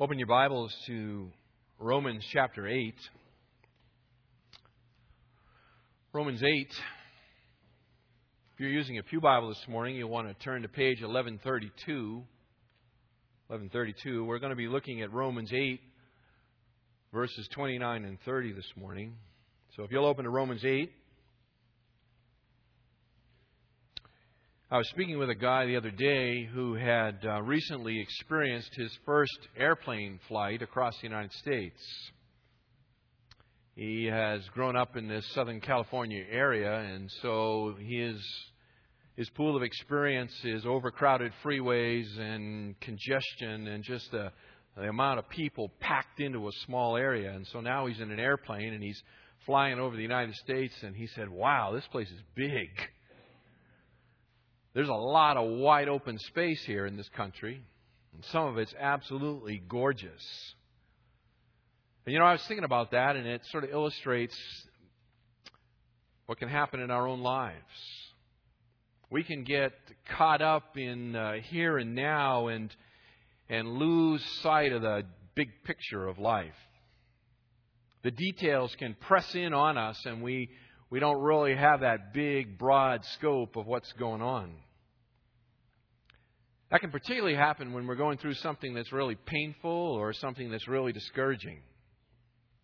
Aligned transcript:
Open 0.00 0.18
your 0.18 0.26
Bibles 0.26 0.74
to 0.88 1.30
Romans 1.78 2.26
chapter 2.32 2.66
8. 2.66 2.96
Romans 6.12 6.42
8. 6.42 6.50
If 6.50 6.74
you're 8.58 8.70
using 8.70 8.98
a 8.98 9.04
Pew 9.04 9.20
Bible 9.20 9.50
this 9.50 9.64
morning, 9.68 9.94
you'll 9.94 10.10
want 10.10 10.26
to 10.26 10.34
turn 10.42 10.62
to 10.62 10.68
page 10.68 11.00
1132. 11.00 12.24
1132. 13.46 14.24
We're 14.24 14.40
going 14.40 14.50
to 14.50 14.56
be 14.56 14.66
looking 14.66 15.00
at 15.00 15.12
Romans 15.12 15.52
8, 15.52 15.80
verses 17.12 17.48
29 17.52 18.04
and 18.04 18.18
30 18.24 18.52
this 18.52 18.66
morning. 18.76 19.14
So 19.76 19.84
if 19.84 19.92
you'll 19.92 20.06
open 20.06 20.24
to 20.24 20.30
Romans 20.30 20.64
8. 20.64 20.90
I 24.74 24.78
was 24.78 24.88
speaking 24.88 25.18
with 25.18 25.30
a 25.30 25.36
guy 25.36 25.66
the 25.66 25.76
other 25.76 25.92
day 25.92 26.46
who 26.52 26.74
had 26.74 27.24
uh, 27.24 27.40
recently 27.42 28.00
experienced 28.00 28.74
his 28.74 28.90
first 29.06 29.38
airplane 29.56 30.18
flight 30.26 30.62
across 30.62 30.94
the 31.00 31.06
United 31.06 31.30
States. 31.34 31.80
He 33.76 34.06
has 34.06 34.40
grown 34.52 34.74
up 34.74 34.96
in 34.96 35.06
this 35.06 35.24
Southern 35.32 35.60
California 35.60 36.24
area, 36.28 36.76
and 36.76 37.08
so 37.22 37.76
his 37.78 38.16
his 39.14 39.30
pool 39.36 39.56
of 39.56 39.62
experience 39.62 40.34
is 40.42 40.66
overcrowded 40.66 41.30
freeways 41.44 42.18
and 42.18 42.74
congestion 42.80 43.68
and 43.68 43.84
just 43.84 44.10
the, 44.10 44.32
the 44.76 44.88
amount 44.88 45.20
of 45.20 45.28
people 45.28 45.70
packed 45.78 46.18
into 46.18 46.48
a 46.48 46.52
small 46.66 46.96
area. 46.96 47.30
And 47.30 47.46
so 47.52 47.60
now 47.60 47.86
he's 47.86 48.00
in 48.00 48.10
an 48.10 48.18
airplane 48.18 48.74
and 48.74 48.82
he's 48.82 49.00
flying 49.46 49.78
over 49.78 49.94
the 49.94 50.02
United 50.02 50.34
States, 50.34 50.74
and 50.82 50.96
he 50.96 51.06
said, 51.14 51.28
"Wow, 51.28 51.70
this 51.72 51.86
place 51.92 52.10
is 52.10 52.20
big." 52.34 52.70
There's 54.74 54.88
a 54.88 54.92
lot 54.92 55.36
of 55.36 55.48
wide 55.48 55.88
open 55.88 56.18
space 56.18 56.62
here 56.64 56.84
in 56.84 56.96
this 56.96 57.08
country, 57.10 57.62
and 58.12 58.24
some 58.26 58.46
of 58.46 58.58
it's 58.58 58.74
absolutely 58.78 59.62
gorgeous. 59.68 60.54
And 62.04 62.12
you 62.12 62.18
know, 62.18 62.24
I 62.24 62.32
was 62.32 62.42
thinking 62.46 62.64
about 62.64 62.90
that, 62.90 63.14
and 63.14 63.24
it 63.24 63.42
sort 63.46 63.62
of 63.62 63.70
illustrates 63.70 64.36
what 66.26 66.38
can 66.38 66.48
happen 66.48 66.80
in 66.80 66.90
our 66.90 67.06
own 67.06 67.20
lives. 67.20 67.54
We 69.10 69.22
can 69.22 69.44
get 69.44 69.72
caught 70.08 70.42
up 70.42 70.76
in 70.76 71.14
uh, 71.14 71.34
here 71.34 71.78
and 71.78 71.94
now 71.94 72.48
and 72.48 72.74
and 73.48 73.68
lose 73.74 74.24
sight 74.42 74.72
of 74.72 74.82
the 74.82 75.04
big 75.36 75.50
picture 75.64 76.08
of 76.08 76.18
life. 76.18 76.54
The 78.02 78.10
details 78.10 78.74
can 78.76 78.94
press 78.94 79.34
in 79.36 79.54
on 79.54 79.78
us, 79.78 80.00
and 80.04 80.20
we 80.20 80.50
we 80.90 80.98
don't 80.98 81.22
really 81.22 81.54
have 81.54 81.80
that 81.80 82.12
big, 82.12 82.58
broad 82.58 83.04
scope 83.04 83.56
of 83.56 83.66
what's 83.66 83.92
going 83.92 84.20
on. 84.20 84.52
That 86.74 86.80
can 86.80 86.90
particularly 86.90 87.36
happen 87.36 87.72
when 87.72 87.86
we're 87.86 87.94
going 87.94 88.18
through 88.18 88.34
something 88.34 88.74
that's 88.74 88.90
really 88.90 89.14
painful 89.14 89.70
or 89.70 90.12
something 90.12 90.50
that's 90.50 90.66
really 90.66 90.90
discouraging. 90.90 91.60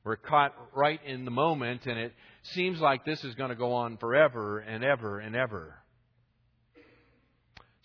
We're 0.03 0.17
caught 0.17 0.53
right 0.75 0.99
in 1.07 1.25
the 1.25 1.31
moment, 1.31 1.87
and 1.87 1.97
it 1.97 2.13
seems 2.43 2.81
like 2.81 3.05
this 3.05 3.23
is 3.23 3.37
going 3.37 3.51
to 3.51 3.55
go 3.55 3.73
on 3.73 3.99
forever 3.99 4.59
and 4.59 4.83
ever 4.83 5.21
and 5.21 5.37
ever. 5.37 5.77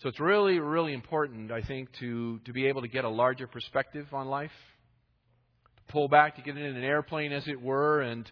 So 0.00 0.08
it's 0.08 0.18
really, 0.18 0.58
really 0.58 0.94
important, 0.94 1.52
I 1.52 1.62
think, 1.62 1.92
to, 2.00 2.40
to 2.40 2.52
be 2.52 2.66
able 2.66 2.82
to 2.82 2.88
get 2.88 3.04
a 3.04 3.08
larger 3.08 3.46
perspective 3.46 4.08
on 4.12 4.26
life, 4.26 4.50
to 5.76 5.92
pull 5.92 6.08
back, 6.08 6.34
to 6.34 6.42
get 6.42 6.56
in 6.56 6.64
an 6.64 6.82
airplane, 6.82 7.30
as 7.30 7.46
it 7.46 7.62
were, 7.62 8.00
and, 8.00 8.28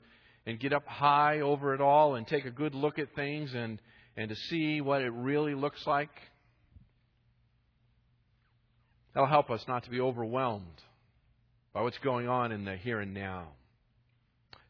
and 0.47 0.59
get 0.59 0.72
up 0.72 0.84
high 0.89 1.42
over 1.42 1.75
it 1.75 1.81
all 1.81 2.17
and 2.17 2.27
take 2.27 2.45
a 2.45 2.50
good 2.50 2.75
look 2.75 2.98
at 2.98 3.15
things 3.15 3.55
and, 3.55 3.81
and 4.17 4.31
to 4.31 4.34
see 4.34 4.81
what 4.81 5.00
it 5.00 5.12
really 5.12 5.54
looks 5.54 5.87
like. 5.87 6.10
That'll 9.14 9.28
help 9.28 9.50
us 9.50 9.64
not 9.69 9.84
to 9.84 9.91
be 9.91 10.00
overwhelmed 10.00 10.82
by 11.72 11.82
what's 11.82 11.98
going 11.98 12.28
on 12.28 12.50
in 12.50 12.64
the 12.64 12.76
here 12.76 13.00
and 13.00 13.14
now. 13.14 13.48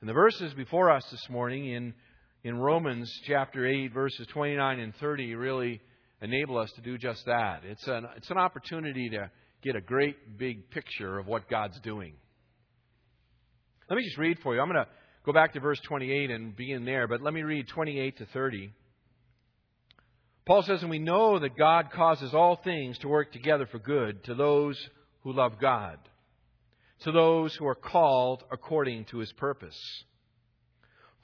And 0.01 0.09
the 0.09 0.13
verses 0.13 0.53
before 0.53 0.91
us 0.91 1.05
this 1.11 1.27
morning 1.31 1.67
in, 1.67 1.95
in 2.43 2.59
Romans 2.59 3.11
chapter 3.27 3.67
8, 3.67 3.93
verses 3.93 4.27
29 4.33 4.81
and 4.81 4.95
30, 4.97 5.35
really 5.35 5.81
enable 6.21 6.59
us 6.59 6.71
to 6.73 6.83
do 6.83 6.99
just 6.99 7.25
that. 7.25 7.63
It's 7.65 7.87
an, 7.87 8.07
it's 8.17 8.31
an 8.31 8.37
opportunity 8.37 9.09
to 9.11 9.31
get 9.63 9.77
a 9.77 9.81
great 9.81 10.39
big 10.39 10.71
picture 10.71 11.19
of 11.19 11.27
what 11.27 11.49
God's 11.49 11.81
doing. 11.81 12.15
Let 13.89 13.97
me 13.97 14.05
just 14.05 14.19
read 14.19 14.39
for 14.43 14.55
you. 14.55 14.61
I'm 14.61 14.69
going 14.69 14.85
to 14.85 14.91
go 15.25 15.33
back 15.33 15.55
to 15.55 15.61
verse 15.61 15.81
28 15.87 16.31
and 16.31 16.55
begin 16.55 16.85
there, 16.85 17.09
but 17.09 17.23
let 17.23 17.33
me 17.33 17.43
read 17.43 17.69
28 17.69 18.19
to 18.19 18.27
30. 18.27 18.73
Paul 20.47 20.63
says, 20.63 20.83
And 20.83 20.91
we 20.91 20.99
know 20.99 21.39
that 21.39 21.57
God 21.57 21.91
causes 21.91 22.35
all 22.35 22.57
things 22.57 22.99
to 22.99 23.09
work 23.09 23.33
together 23.33 23.67
for 23.67 23.79
good 23.79 24.25
to 24.25 24.35
those 24.35 24.79
who 25.23 25.33
love 25.33 25.59
God, 25.59 25.99
to 27.01 27.13
those 27.13 27.55
who 27.55 27.67
are 27.67 27.75
called 27.75 28.45
according 28.53 29.07
to 29.07 29.19
his 29.19 29.33
purpose. 29.33 29.79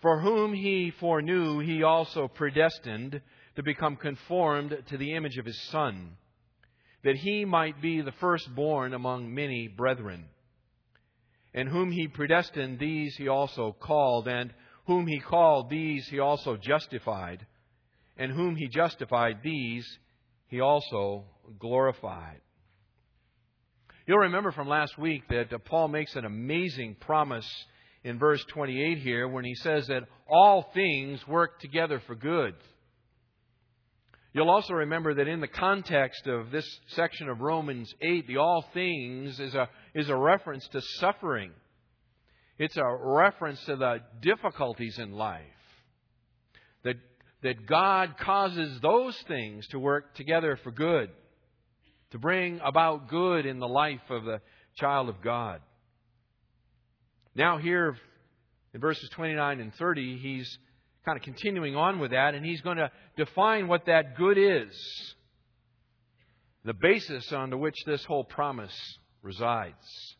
For 0.01 0.21
whom 0.21 0.55
he 0.55 0.93
foreknew, 0.99 1.59
he 1.59 1.83
also 1.83 2.29
predestined 2.29 3.21
to 3.57 3.63
become 3.63 3.97
conformed 3.97 4.75
to 4.89 4.97
the 4.97 5.15
image 5.15 5.37
of 5.37 5.45
his 5.45 5.61
Son, 5.71 6.13
that 7.05 7.17
he 7.17 7.45
might 7.45 7.83
be 7.83 8.01
the 8.01 8.13
firstborn 8.13 8.95
among 8.95 9.35
many 9.35 9.69
brethren. 9.69 10.25
And 11.53 11.69
whom 11.69 11.91
he 11.91 12.09
predestined, 12.09 12.79
these 12.79 13.17
he 13.17 13.29
also 13.29 13.77
called, 13.79 14.29
and 14.29 14.55
whom 14.87 15.07
he 15.07 15.21
called, 15.21 15.69
these 15.69 16.09
he 16.09 16.21
also 16.21 16.57
justified 16.57 17.45
and 18.21 18.31
whom 18.31 18.55
he 18.55 18.69
justified, 18.69 19.39
these 19.43 19.87
he 20.49 20.61
also 20.61 21.25
glorified. 21.59 22.41
You'll 24.07 24.19
remember 24.19 24.53
from 24.53 24.69
last 24.69 24.99
week 24.99 25.27
that 25.29 25.53
uh, 25.53 25.59
Paul 25.59 25.89
makes 25.89 26.15
an 26.17 26.27
amazing 26.27 26.97
promise 27.01 27.49
in 28.05 28.19
verse 28.19 28.45
28 28.51 28.99
here 28.99 29.27
when 29.27 29.45
he 29.45 29.55
says 29.55 29.87
that 29.87 30.03
all 30.29 30.71
things 30.75 31.27
work 31.27 31.61
together 31.61 32.03
for 32.07 32.15
good. 32.15 32.55
You'll 34.35 34.51
also 34.51 34.75
remember 34.75 35.15
that 35.15 35.27
in 35.27 35.41
the 35.41 35.49
context 35.49 36.27
of 36.27 36.51
this 36.51 36.69
section 36.89 37.29
of 37.31 37.41
Romans 37.41 37.91
8, 38.03 38.27
the 38.27 38.37
all 38.37 38.65
things 38.75 39.41
is 39.41 39.55
a, 39.55 39.69
is 39.95 40.11
a 40.11 40.17
reference 40.17 40.69
to 40.69 40.83
suffering. 40.99 41.53
It's 42.59 42.77
a 42.77 42.85
reference 42.85 43.65
to 43.65 43.77
the 43.77 44.01
difficulties 44.21 44.99
in 44.99 45.13
life. 45.13 45.41
That 46.85 46.97
that 47.43 47.67
God 47.67 48.17
causes 48.19 48.79
those 48.81 49.17
things 49.27 49.67
to 49.69 49.79
work 49.79 50.15
together 50.15 50.59
for 50.63 50.71
good, 50.71 51.11
to 52.11 52.19
bring 52.19 52.61
about 52.63 53.09
good 53.09 53.47
in 53.47 53.59
the 53.59 53.69
life 53.69 54.01
of 54.11 54.25
the 54.25 54.41
child 54.77 55.09
of 55.09 55.23
God. 55.23 55.61
Now, 57.35 57.59
here 57.59 57.97
in 58.75 58.81
verses 58.81 59.09
29 59.11 59.61
and 59.61 59.75
30, 59.75 60.19
he's 60.19 60.59
kind 61.05 61.17
of 61.17 61.25
continuing 61.25 61.77
on 61.77 61.99
with 61.99 62.11
that, 62.11 62.35
and 62.35 62.45
he's 62.45 62.61
going 62.61 62.77
to 62.77 62.91
define 63.17 63.69
what 63.69 63.87
that 63.87 64.17
good 64.17 64.37
is, 64.37 65.15
the 66.65 66.75
basis 66.75 67.33
on 67.33 67.59
which 67.59 67.77
this 67.87 68.05
whole 68.05 68.25
promise 68.25 68.75
resides. 69.23 70.17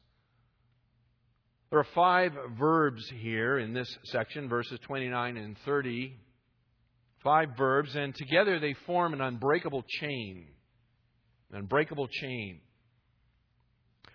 There 1.71 1.79
are 1.79 1.87
five 1.95 2.33
verbs 2.59 3.09
here 3.21 3.59
in 3.59 3.75
this 3.75 3.89
section, 4.05 4.49
verses 4.49 4.79
29 4.87 5.37
and 5.37 5.57
30. 5.65 6.17
Five 7.23 7.51
verbs, 7.57 7.95
and 7.97 8.15
together 8.15 8.59
they 8.59 8.75
form 8.87 9.13
an 9.13 9.21
unbreakable 9.21 9.85
chain. 9.87 10.47
An 11.51 11.59
unbreakable 11.59 12.09
chain. 12.09 12.61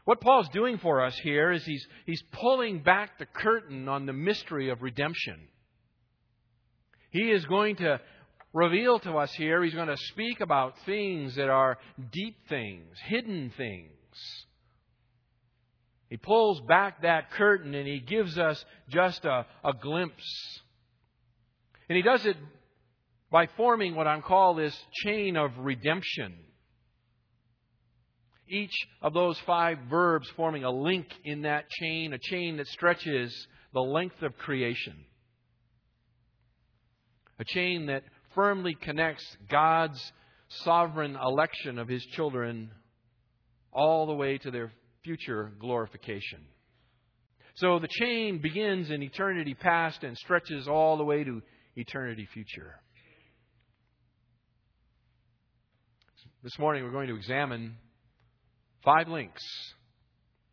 What 0.06 0.22
Paul's 0.22 0.50
doing 0.50 0.78
for 0.78 1.04
us 1.04 1.18
here 1.18 1.52
is 1.52 1.64
he's, 1.66 1.86
he's 2.06 2.24
pulling 2.32 2.84
back 2.84 3.18
the 3.18 3.25
curtain 3.25 3.88
on 3.90 4.06
the 4.06 4.13
mystery 4.13 4.69
of 4.69 4.81
redemption. 4.81 5.40
He 7.12 7.31
is 7.31 7.46
going 7.46 7.78
to 7.78 8.00
reveal 8.54 9.00
to 9.00 9.18
us 9.18 9.34
here, 9.34 9.63
he's 9.63 9.74
going 9.74 9.88
to 9.88 9.98
speak 9.98 10.40
about 10.40 10.75
things 10.86 11.36
that 11.36 11.50
are 11.50 11.78
deep 12.12 12.38
things, 12.48 12.88
hidden 13.06 13.51
things. 13.58 13.90
He 16.10 16.18
pulls 16.18 16.62
back 16.62 17.01
that 17.01 17.31
curtain 17.31 17.74
and 17.74 17.88
he 17.88 18.00
gives 18.00 18.38
us 18.38 18.63
just 18.90 19.25
a, 19.25 19.46
a 19.63 19.74
glimpse. 19.74 20.60
And 21.90 21.96
he 21.98 22.01
does 22.01 22.25
it 22.25 22.38
by 23.31 23.48
forming 23.57 23.95
what 23.95 24.07
I 24.07 24.19
call 24.22 24.56
this 24.56 24.77
chain 25.04 25.36
of 25.36 25.51
redemption. 25.57 26.33
Each 28.48 28.75
of 29.01 29.13
those 29.13 29.39
five 29.45 29.77
verbs 29.89 30.30
forming 30.36 30.63
a 30.63 30.72
link 30.72 31.07
in 31.24 31.42
that 31.42 31.69
chain, 31.69 32.13
a 32.13 32.19
chain 32.19 32.57
that 32.57 32.68
stretches 32.68 33.48
the 33.74 33.81
length 33.81 34.22
of 34.22 34.38
creation. 34.38 34.94
A 37.39 37.44
chain 37.44 37.88
that 37.88 38.04
firmly 38.36 38.75
connects 38.80 39.25
God's 39.50 40.00
sovereign 40.63 41.16
election 41.16 41.80
of 41.80 41.88
His 41.88 42.06
children 42.16 42.69
all 43.74 44.06
the 44.06 44.13
way 44.13 44.38
to 44.38 44.51
their 44.51 44.72
future 45.04 45.51
glorification. 45.60 46.45
So 47.56 47.80
the 47.80 47.89
chain 47.89 48.39
begins 48.42 48.89
in 48.89 49.01
eternity 49.01 49.54
past 49.54 50.04
and 50.04 50.18
stretches 50.18 50.68
all 50.68 50.98
the 50.98 51.04
way 51.04 51.24
to 51.24 51.42
eternity 51.75 52.27
future. 52.33 52.75
This 56.45 56.59
morning 56.59 56.83
we're 56.83 56.92
going 56.92 57.07
to 57.07 57.15
examine 57.15 57.74
five 58.83 59.07
links 59.07 59.42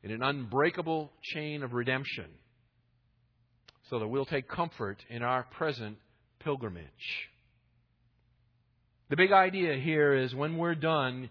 in 0.03 0.11
an 0.11 0.23
unbreakable 0.23 1.13
chain 1.35 1.63
of 1.63 1.75
redemption 1.75 2.31
so 3.91 3.99
that 3.99 4.09
we'll 4.09 4.25
take 4.25 4.49
comfort 4.49 5.05
in 5.11 5.23
our 5.23 5.43
present 5.43 5.99
pilgrimage. 6.43 6.87
The 9.11 9.19
big 9.19 9.33
idea 9.33 9.75
here 9.75 10.15
is 10.15 10.35
when 10.35 10.57
we're 10.57 10.75
done, 10.75 11.29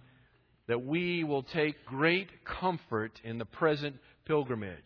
that 0.67 0.85
we 0.85 1.23
will 1.23 1.41
take 1.41 1.83
great 1.85 2.29
comfort 2.45 3.19
in 3.23 3.39
the 3.39 3.45
present 3.45 3.95
pilgrimage. 4.27 4.77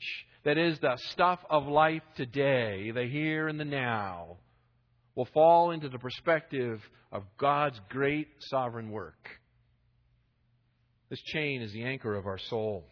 That 0.46 0.58
is, 0.58 0.80
the 0.80 0.96
stuff 1.12 1.40
of 1.50 1.68
life 1.68 2.04
today, 2.16 2.92
the 2.92 3.10
here 3.12 3.50
and 3.50 3.60
the 3.60 3.66
now, 3.66 4.38
will 5.16 5.28
fall 5.34 5.72
into 5.72 5.90
the 5.90 6.00
perspective 6.00 6.80
of 7.12 7.24
God's 7.38 7.82
great 7.90 8.30
sovereign 8.40 8.90
work. 8.90 9.42
This 11.16 11.24
chain 11.32 11.62
is 11.62 11.72
the 11.72 11.84
anchor 11.86 12.14
of 12.14 12.28
our 12.28 12.38
soul. 12.38 12.84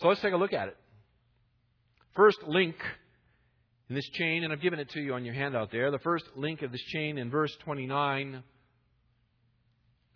So 0.00 0.08
let's 0.08 0.20
take 0.20 0.32
a 0.32 0.36
look 0.36 0.52
at 0.52 0.66
it. 0.66 0.76
First 2.16 2.38
link 2.48 2.74
in 3.88 3.94
this 3.94 4.08
chain, 4.14 4.42
and 4.42 4.52
I've 4.52 4.60
given 4.60 4.80
it 4.80 4.90
to 4.90 5.00
you 5.00 5.14
on 5.14 5.24
your 5.24 5.34
handout 5.34 5.70
there. 5.70 5.92
The 5.92 6.00
first 6.00 6.24
link 6.34 6.62
of 6.62 6.72
this 6.72 6.82
chain 6.82 7.16
in 7.16 7.30
verse 7.30 7.56
29 7.62 8.42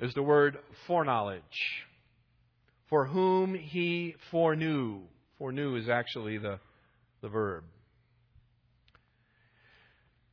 is 0.00 0.12
the 0.14 0.22
word 0.24 0.58
foreknowledge. 0.88 1.42
For 2.88 3.06
whom 3.06 3.54
he 3.54 4.16
foreknew. 4.32 5.02
Foreknew 5.38 5.76
is 5.76 5.88
actually 5.88 6.38
the, 6.38 6.58
the 7.20 7.28
verb. 7.28 7.62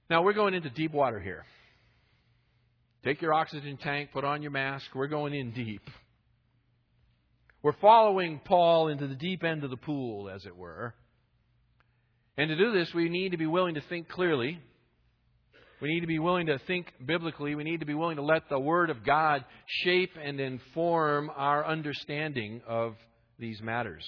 Now 0.10 0.24
we're 0.24 0.34
going 0.34 0.56
into 0.56 0.72
deep 0.72 0.92
water 0.92 1.20
here. 1.20 1.46
Take 3.04 3.22
your 3.22 3.34
oxygen 3.34 3.78
tank, 3.78 4.10
put 4.12 4.25
on 4.25 4.42
your 4.42 4.51
mask. 4.51 4.86
We're 4.94 5.07
going 5.07 5.34
in 5.34 5.51
deep. 5.51 5.90
We're 7.63 7.75
following 7.81 8.42
Paul 8.44 8.90
into 8.90 9.07
the 9.07 9.16
deep 9.16 9.44
end 9.44 9.63
of 9.63 9.69
the 9.69 9.78
pool, 9.78 10.30
as 10.30 10.46
it 10.46 10.56
were. 10.56 10.94
And 12.38 12.50
to 12.50 12.56
do 12.56 12.72
this, 12.72 12.94
we 12.94 13.10
need 13.10 13.31
to 13.31 13.38
be 13.38 13.48
willing 13.48 13.75
to 13.75 13.81
think 13.81 14.10
clearly. 14.10 14.60
We 15.81 15.94
need 15.94 16.01
to 16.01 16.07
be 16.07 16.19
willing 16.19 16.48
to 16.48 16.60
think 16.68 16.92
biblically. 17.06 17.56
We 17.56 17.63
need 17.63 17.80
to 17.80 17.86
be 17.86 17.94
willing 17.94 18.18
to 18.18 18.22
let 18.22 18.50
the 18.50 18.60
Word 18.60 18.90
of 18.90 19.06
God 19.06 19.46
shape 19.68 20.12
and 20.22 20.40
inform 20.40 21.30
our 21.36 21.66
understanding 21.66 22.62
of 22.68 22.96
these 23.38 23.62
matters. 23.62 24.06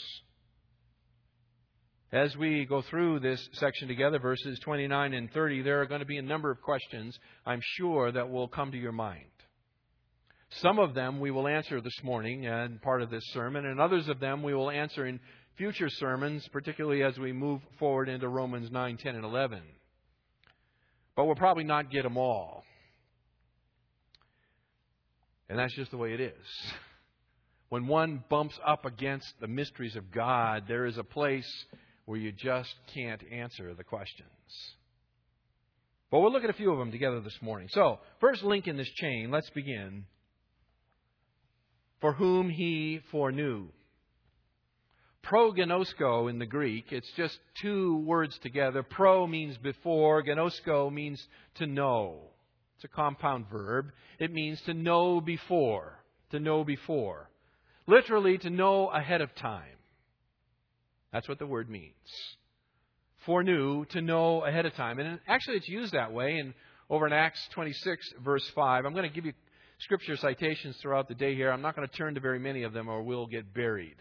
As 2.14 2.36
we 2.36 2.66
go 2.66 2.82
through 2.82 3.22
this 3.22 3.48
section 3.54 3.88
together, 3.88 4.20
verses 4.20 4.60
29 4.60 5.14
and 5.14 5.32
30, 5.32 5.62
there 5.62 5.82
are 5.82 5.86
going 5.86 6.02
to 6.02 6.06
be 6.06 6.18
a 6.18 6.22
number 6.22 6.52
of 6.52 6.62
questions, 6.62 7.18
I'm 7.46 7.62
sure, 7.78 8.12
that 8.12 8.30
will 8.30 8.50
come 8.50 8.72
to 8.74 8.78
your 8.78 8.92
mind. 8.92 9.30
Some 10.60 10.78
of 10.78 10.94
them 10.94 11.22
we 11.22 11.32
will 11.32 11.48
answer 11.48 11.80
this 11.80 11.98
morning 12.04 12.46
uh, 12.46 12.66
and 12.66 12.82
part 12.82 13.02
of 13.02 13.10
this 13.10 13.24
sermon, 13.32 13.66
and 13.66 13.80
others 13.80 14.10
of 14.10 14.20
them 14.20 14.44
we 14.44 14.54
will 14.54 14.70
answer 14.70 15.06
in 15.06 15.22
future 15.56 15.88
sermons, 15.90 16.46
particularly 16.52 17.02
as 17.02 17.18
we 17.18 17.32
move 17.32 17.62
forward 17.80 18.10
into 18.10 18.28
Romans 18.28 18.70
9, 18.70 18.98
10, 18.98 19.16
and 19.16 19.24
11. 19.24 19.62
But 21.16 21.28
we'll 21.28 21.36
probably 21.36 21.64
not 21.64 21.92
get 21.92 22.04
them 22.04 22.18
all. 22.18 22.66
And 25.48 25.58
that's 25.58 25.76
just 25.76 25.92
the 25.92 25.98
way 25.98 26.14
it 26.14 26.20
is. 26.20 26.74
When 27.70 27.88
one 27.88 28.22
bumps 28.30 28.60
up 28.68 28.84
against 28.84 29.28
the 29.40 29.48
mysteries 29.48 29.96
of 29.96 30.12
God, 30.12 30.66
there 30.68 30.86
is 30.86 30.98
a 30.98 31.06
place 31.06 31.50
where 32.12 32.20
you 32.20 32.34
just 32.34 32.76
can't 32.94 33.22
answer 33.32 33.74
the 33.74 33.86
questions. 33.86 34.28
But 36.12 36.20
we'll 36.20 36.34
look 36.34 36.44
at 36.44 36.50
a 36.50 36.54
few 36.54 36.70
of 36.70 36.78
them 36.78 36.92
together 36.92 37.22
this 37.22 37.38
morning. 37.42 37.70
So, 37.72 38.00
first 38.20 38.44
link 38.44 38.68
in 38.68 38.76
this 38.76 38.92
chain, 38.96 39.32
let's 39.32 39.50
begin 39.52 40.04
for 42.02 42.12
whom 42.12 42.50
he 42.50 43.00
foreknew. 43.12 43.70
Prognosko 45.24 46.30
in 46.30 46.38
the 46.38 46.46
Greek, 46.46 46.92
it's 46.92 47.10
just 47.16 47.40
two 47.62 48.00
words 48.00 48.38
together. 48.40 48.84
Pro 48.84 49.26
means 49.26 49.56
before, 49.60 50.22
gnosko 50.22 50.92
means 50.92 51.26
to 51.60 51.66
know. 51.66 52.18
It's 52.76 52.84
a 52.84 52.90
compound 52.90 53.46
verb. 53.50 53.94
It 54.20 54.34
means 54.34 54.60
to 54.64 54.74
know 54.74 55.22
before. 55.22 56.04
To 56.32 56.42
know 56.42 56.66
before. 56.66 57.30
Literally, 57.88 58.38
to 58.40 58.50
know 58.50 58.90
ahead 58.90 59.22
of 59.22 59.34
time. 59.36 59.78
That's 61.12 61.28
what 61.28 61.40
the 61.40 61.46
word 61.46 61.70
means. 61.70 61.94
Foreknew, 63.26 63.86
to 63.92 64.02
know 64.02 64.44
ahead 64.44 64.66
of 64.66 64.74
time. 64.74 65.00
And 65.00 65.20
actually, 65.28 65.58
it's 65.58 65.68
used 65.68 65.94
that 65.94 66.12
way 66.12 66.38
in, 66.38 66.54
over 66.90 67.06
in 67.06 67.14
Acts 67.14 67.40
26, 67.54 68.14
verse 68.24 68.50
5. 68.56 68.86
I'm 68.86 68.94
going 68.94 69.08
to 69.08 69.14
give 69.14 69.26
you 69.26 69.34
scripture 69.80 70.18
citations 70.18 70.78
throughout 70.82 71.08
the 71.08 71.16
day 71.16 71.36
here. 71.36 71.52
I'm 71.52 71.62
not 71.62 71.76
going 71.76 71.88
to 71.88 71.94
turn 71.96 72.16
to 72.16 72.20
very 72.20 72.40
many 72.40 72.64
of 72.64 72.74
them 72.74 72.88
or 72.88 73.04
we'll 73.04 73.28
get 73.28 73.54
buried. 73.54 73.98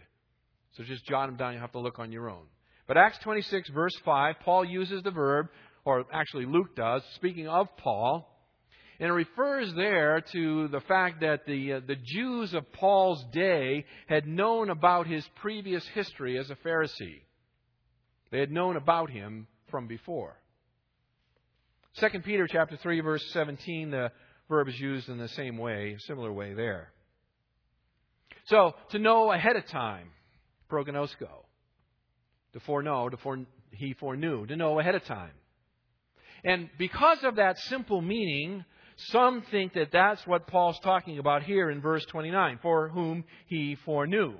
So 0.72 0.84
just 0.84 1.04
jot 1.06 1.28
them 1.28 1.36
down. 1.36 1.54
You 1.54 1.60
have 1.60 1.72
to 1.72 1.80
look 1.80 1.98
on 1.98 2.12
your 2.12 2.30
own. 2.30 2.44
But 2.86 2.96
Acts 2.96 3.18
26, 3.22 3.70
verse 3.70 3.94
5, 4.04 4.36
Paul 4.44 4.64
uses 4.64 5.02
the 5.02 5.10
verb, 5.10 5.46
or 5.84 6.04
actually 6.12 6.46
Luke 6.46 6.74
does, 6.74 7.02
speaking 7.14 7.46
of 7.46 7.68
Paul, 7.76 8.26
and 9.00 9.08
it 9.08 9.12
refers 9.12 9.72
there 9.74 10.22
to 10.32 10.68
the 10.68 10.82
fact 10.82 11.22
that 11.22 11.46
the, 11.46 11.72
uh, 11.72 11.80
the 11.86 11.96
Jews 11.96 12.52
of 12.52 12.70
Paul's 12.72 13.24
day 13.32 13.86
had 14.06 14.26
known 14.26 14.68
about 14.68 15.06
his 15.06 15.26
previous 15.40 15.84
history 15.94 16.38
as 16.38 16.50
a 16.50 16.56
Pharisee. 16.56 17.22
They 18.30 18.40
had 18.40 18.52
known 18.52 18.76
about 18.76 19.08
him 19.08 19.46
from 19.70 19.86
before. 19.86 20.36
2 21.98 22.20
Peter 22.20 22.46
chapter 22.46 22.76
3 22.76 23.00
verse 23.00 23.24
17 23.32 23.90
the 23.90 24.12
verb 24.50 24.68
is 24.68 24.78
used 24.78 25.08
in 25.08 25.16
the 25.16 25.28
same 25.28 25.56
way, 25.56 25.96
similar 26.00 26.30
way 26.30 26.52
there. 26.52 26.92
So, 28.46 28.74
to 28.90 28.98
know 28.98 29.32
ahead 29.32 29.56
of 29.56 29.66
time, 29.66 30.08
prognosko. 30.70 31.46
To 32.52 32.60
foreknow, 32.60 33.08
to 33.08 33.16
fore, 33.16 33.38
he 33.70 33.94
foreknew, 33.94 34.46
to 34.46 34.56
know 34.56 34.78
ahead 34.78 34.94
of 34.94 35.04
time. 35.04 35.30
And 36.44 36.68
because 36.78 37.18
of 37.22 37.36
that 37.36 37.58
simple 37.58 38.02
meaning, 38.02 38.64
some 39.08 39.42
think 39.50 39.74
that 39.74 39.92
that's 39.92 40.26
what 40.26 40.46
Paul's 40.46 40.78
talking 40.80 41.18
about 41.18 41.42
here 41.42 41.70
in 41.70 41.80
verse 41.80 42.04
29, 42.06 42.58
for 42.62 42.88
whom 42.88 43.24
he 43.46 43.76
foreknew. 43.84 44.34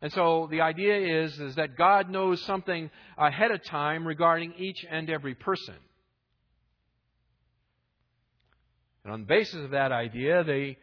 And 0.00 0.12
so 0.12 0.48
the 0.50 0.62
idea 0.62 1.22
is, 1.22 1.38
is 1.38 1.54
that 1.54 1.76
God 1.76 2.10
knows 2.10 2.42
something 2.42 2.90
ahead 3.16 3.52
of 3.52 3.64
time 3.64 4.06
regarding 4.06 4.54
each 4.58 4.84
and 4.90 5.08
every 5.08 5.34
person. 5.34 5.76
And 9.04 9.12
on 9.12 9.20
the 9.20 9.26
basis 9.26 9.64
of 9.64 9.70
that 9.70 9.92
idea, 9.92 10.42
the, 10.42 10.74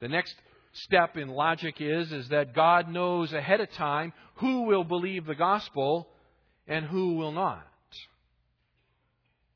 the 0.00 0.08
next 0.08 0.34
step 0.72 1.16
in 1.16 1.28
logic 1.28 1.76
is, 1.80 2.12
is 2.12 2.28
that 2.28 2.54
God 2.54 2.88
knows 2.88 3.32
ahead 3.32 3.60
of 3.60 3.70
time 3.72 4.12
who 4.36 4.62
will 4.62 4.84
believe 4.84 5.26
the 5.26 5.34
gospel 5.34 6.08
and 6.66 6.84
who 6.84 7.14
will 7.14 7.32
not. 7.32 7.66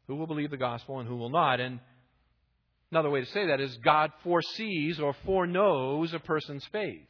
Who 0.07 0.17
will 0.17 0.27
believe 0.27 0.51
the 0.51 0.57
gospel 0.57 0.99
and 0.99 1.09
who 1.09 1.17
will 1.17 1.31
not. 1.31 1.61
And 1.61 1.81
another 2.91 3.11
way 3.11 3.21
to 3.21 3.27
say 3.27 3.47
that 3.47 3.61
is 3.61 3.77
God 3.79 4.11
foresees 4.23 5.01
or 5.01 5.15
foreknows 5.25 6.13
a 6.13 6.19
person's 6.19 6.67
faith. 6.73 7.07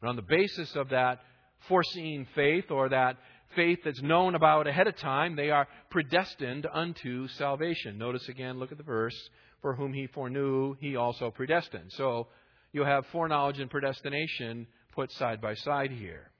And 0.00 0.10
on 0.10 0.16
the 0.16 0.22
basis 0.22 0.74
of 0.76 0.90
that 0.90 1.20
foreseen 1.68 2.26
faith 2.34 2.70
or 2.70 2.90
that 2.90 3.16
faith 3.56 3.78
that's 3.84 4.02
known 4.02 4.34
about 4.34 4.66
ahead 4.66 4.86
of 4.86 4.96
time, 4.96 5.36
they 5.36 5.50
are 5.50 5.66
predestined 5.90 6.66
unto 6.72 7.28
salvation. 7.28 7.98
Notice 7.98 8.28
again, 8.28 8.58
look 8.58 8.72
at 8.72 8.78
the 8.78 8.84
verse. 8.84 9.16
For 9.62 9.74
whom 9.74 9.94
he 9.94 10.06
foreknew, 10.08 10.76
he 10.78 10.96
also 10.96 11.30
predestined. 11.30 11.90
So 11.92 12.26
you 12.72 12.84
have 12.84 13.06
foreknowledge 13.06 13.60
and 13.60 13.70
predestination 13.70 14.66
put 14.92 15.10
side 15.12 15.40
by 15.40 15.54
side 15.54 15.90
here. 15.90 16.30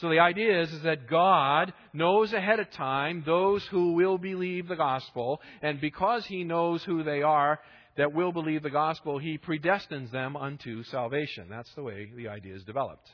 So 0.00 0.08
the 0.08 0.20
idea 0.20 0.62
is, 0.62 0.72
is 0.72 0.82
that 0.82 1.08
God 1.08 1.74
knows 1.92 2.32
ahead 2.32 2.58
of 2.58 2.70
time 2.70 3.22
those 3.26 3.62
who 3.66 3.92
will 3.92 4.16
believe 4.16 4.66
the 4.66 4.76
gospel, 4.76 5.42
and 5.60 5.78
because 5.78 6.24
He 6.24 6.42
knows 6.42 6.82
who 6.84 7.02
they 7.02 7.20
are 7.20 7.60
that 7.98 8.14
will 8.14 8.32
believe 8.32 8.62
the 8.62 8.70
gospel, 8.70 9.18
He 9.18 9.36
predestines 9.36 10.10
them 10.10 10.36
unto 10.36 10.82
salvation. 10.84 11.48
That's 11.50 11.72
the 11.74 11.82
way 11.82 12.10
the 12.16 12.28
idea 12.28 12.54
is 12.54 12.64
developed. 12.64 13.06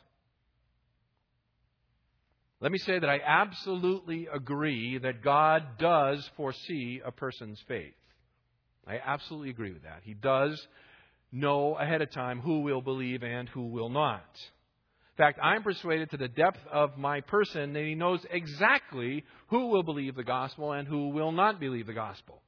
Let 2.60 2.70
me 2.70 2.78
say 2.78 2.98
that 2.98 3.10
I 3.10 3.20
absolutely 3.24 4.28
agree 4.32 4.98
that 4.98 5.22
God 5.22 5.78
does 5.78 6.28
foresee 6.36 7.02
a 7.04 7.10
person's 7.10 7.60
faith. 7.66 7.94
I 8.86 9.00
absolutely 9.04 9.50
agree 9.50 9.72
with 9.72 9.82
that. 9.82 10.02
He 10.04 10.14
does 10.14 10.64
know 11.32 11.74
ahead 11.74 12.00
of 12.00 12.12
time 12.12 12.40
who 12.40 12.60
will 12.60 12.80
believe 12.80 13.24
and 13.24 13.48
who 13.48 13.66
will 13.66 13.90
not. 13.90 14.24
In 15.16 15.24
fact, 15.24 15.38
I'm 15.42 15.62
persuaded 15.62 16.10
to 16.10 16.18
the 16.18 16.28
depth 16.28 16.58
of 16.70 16.98
my 16.98 17.22
person 17.22 17.72
that 17.72 17.82
He 17.82 17.94
knows 17.94 18.20
exactly 18.30 19.24
who 19.48 19.68
will 19.68 19.82
believe 19.82 20.14
the 20.14 20.22
gospel 20.22 20.72
and 20.72 20.86
who 20.86 21.08
will 21.08 21.32
not 21.32 21.58
believe 21.58 21.86
the 21.86 21.94
gospel. 21.94 22.42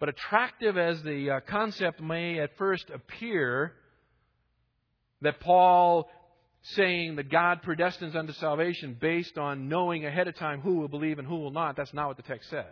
But 0.00 0.08
attractive 0.08 0.78
as 0.78 1.02
the 1.02 1.30
uh, 1.30 1.40
concept 1.46 2.00
may 2.00 2.40
at 2.40 2.56
first 2.56 2.88
appear, 2.88 3.74
that 5.20 5.40
Paul 5.40 6.10
saying 6.62 7.16
that 7.16 7.30
God 7.30 7.62
predestines 7.62 8.16
unto 8.16 8.32
salvation 8.32 8.96
based 8.98 9.36
on 9.36 9.68
knowing 9.68 10.06
ahead 10.06 10.26
of 10.26 10.36
time 10.36 10.60
who 10.62 10.76
will 10.76 10.88
believe 10.88 11.18
and 11.18 11.28
who 11.28 11.36
will 11.36 11.50
not. 11.50 11.76
That's 11.76 11.92
not 11.92 12.08
what 12.08 12.16
the 12.16 12.22
text 12.22 12.48
says. 12.48 12.64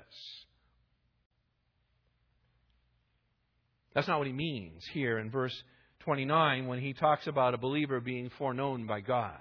That's 3.94 4.09
not 4.09 4.18
what 4.18 4.26
he 4.26 4.32
means 4.32 4.87
here 4.92 5.18
in 5.18 5.30
verse 5.30 5.62
29 6.00 6.66
when 6.66 6.80
he 6.80 6.92
talks 6.92 7.26
about 7.26 7.54
a 7.54 7.59
believer 7.59 8.00
being 8.00 8.30
foreknown 8.38 8.87
by 8.87 9.00
God. 9.00 9.40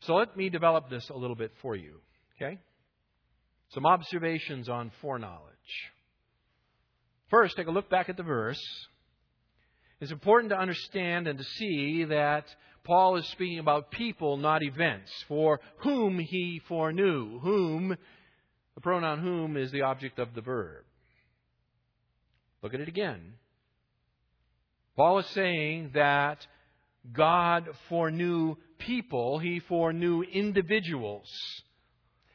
So 0.00 0.14
let 0.14 0.36
me 0.36 0.48
develop 0.48 0.88
this 0.88 1.08
a 1.10 1.16
little 1.16 1.36
bit 1.36 1.52
for 1.62 1.74
you, 1.74 2.00
okay? 2.36 2.58
Some 3.70 3.86
observations 3.86 4.68
on 4.68 4.90
foreknowledge. 5.00 5.42
First, 7.30 7.56
take 7.56 7.66
a 7.66 7.72
look 7.72 7.90
back 7.90 8.08
at 8.08 8.16
the 8.16 8.22
verse. 8.22 8.62
It's 10.00 10.12
important 10.12 10.50
to 10.50 10.58
understand 10.58 11.26
and 11.26 11.38
to 11.38 11.44
see 11.44 12.04
that 12.04 12.44
Paul 12.84 13.16
is 13.16 13.26
speaking 13.28 13.58
about 13.58 13.90
people, 13.90 14.36
not 14.36 14.62
events, 14.62 15.10
for 15.26 15.60
whom 15.78 16.18
he 16.18 16.60
foreknew. 16.68 17.40
Whom, 17.40 17.96
the 18.74 18.80
pronoun 18.80 19.18
whom 19.20 19.56
is 19.56 19.72
the 19.72 19.82
object 19.82 20.20
of 20.20 20.34
the 20.34 20.40
verb. 20.40 20.84
Look 22.62 22.74
at 22.74 22.80
it 22.80 22.88
again. 22.88 23.34
Paul 24.96 25.18
is 25.18 25.26
saying 25.26 25.90
that 25.94 26.46
God 27.12 27.68
foreknew 27.88 28.56
people, 28.78 29.38
he 29.38 29.60
foreknew 29.60 30.22
individuals. 30.22 31.28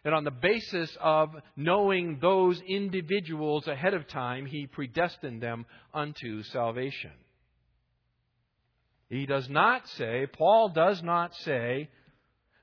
And 0.03 0.15
on 0.15 0.23
the 0.23 0.31
basis 0.31 0.95
of 0.99 1.29
knowing 1.55 2.19
those 2.19 2.61
individuals 2.67 3.67
ahead 3.67 3.93
of 3.93 4.07
time, 4.07 4.45
he 4.45 4.65
predestined 4.67 5.41
them 5.41 5.65
unto 5.93 6.43
salvation. 6.43 7.11
He 9.09 9.25
does 9.25 9.49
not 9.49 9.87
say, 9.89 10.25
Paul 10.31 10.69
does 10.69 11.03
not 11.03 11.35
say, 11.35 11.89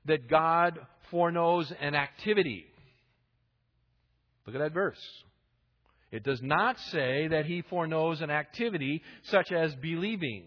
that 0.05 0.27
God 0.27 0.79
foreknows 1.11 1.71
an 1.79 1.93
activity. 1.93 2.65
Look 4.45 4.55
at 4.55 4.59
that 4.59 4.73
verse. 4.73 4.99
It 6.11 6.23
does 6.23 6.41
not 6.41 6.79
say 6.91 7.27
that 7.27 7.45
he 7.45 7.61
foreknows 7.61 8.21
an 8.21 8.31
activity 8.31 9.03
such 9.23 9.51
as 9.51 9.75
believing. 9.75 10.45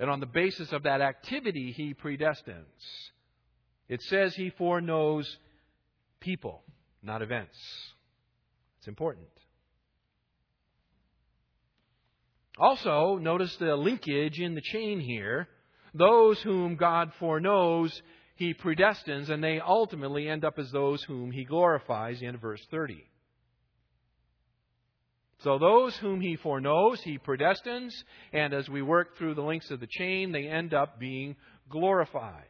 And 0.00 0.10
on 0.10 0.20
the 0.20 0.26
basis 0.26 0.72
of 0.72 0.84
that 0.84 1.00
activity, 1.00 1.72
he 1.76 1.94
predestines. 1.94 2.64
It 3.88 4.02
says 4.02 4.34
he 4.34 4.50
foreknows 4.50 5.28
people, 6.20 6.62
not 7.02 7.22
events. 7.22 7.58
It's 8.78 8.88
important. 8.88 9.28
Also, 12.58 13.18
notice 13.20 13.54
the 13.56 13.76
linkage 13.76 14.40
in 14.40 14.54
the 14.54 14.60
chain 14.60 15.00
here. 15.00 15.48
Those 15.94 16.40
whom 16.42 16.76
God 16.76 17.12
foreknows, 17.18 18.02
he 18.34 18.52
predestines, 18.52 19.30
and 19.30 19.42
they 19.42 19.60
ultimately 19.60 20.28
end 20.28 20.44
up 20.44 20.58
as 20.58 20.70
those 20.70 21.02
whom 21.04 21.30
he 21.30 21.44
glorifies 21.44 22.20
in 22.20 22.36
verse 22.36 22.64
30. 22.70 23.07
So 25.44 25.58
those 25.58 25.96
whom 25.96 26.20
he 26.20 26.36
foreknows, 26.36 27.00
he 27.02 27.18
predestines, 27.18 27.92
and 28.32 28.52
as 28.52 28.68
we 28.68 28.82
work 28.82 29.16
through 29.16 29.34
the 29.34 29.42
links 29.42 29.70
of 29.70 29.78
the 29.78 29.86
chain, 29.86 30.32
they 30.32 30.48
end 30.48 30.74
up 30.74 30.98
being 30.98 31.36
glorified. 31.68 32.48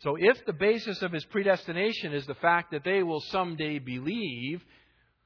So 0.00 0.16
if 0.18 0.44
the 0.44 0.52
basis 0.52 1.02
of 1.02 1.12
his 1.12 1.24
predestination 1.24 2.12
is 2.12 2.26
the 2.26 2.34
fact 2.34 2.70
that 2.70 2.84
they 2.84 3.02
will 3.02 3.20
someday 3.20 3.78
believe, 3.78 4.62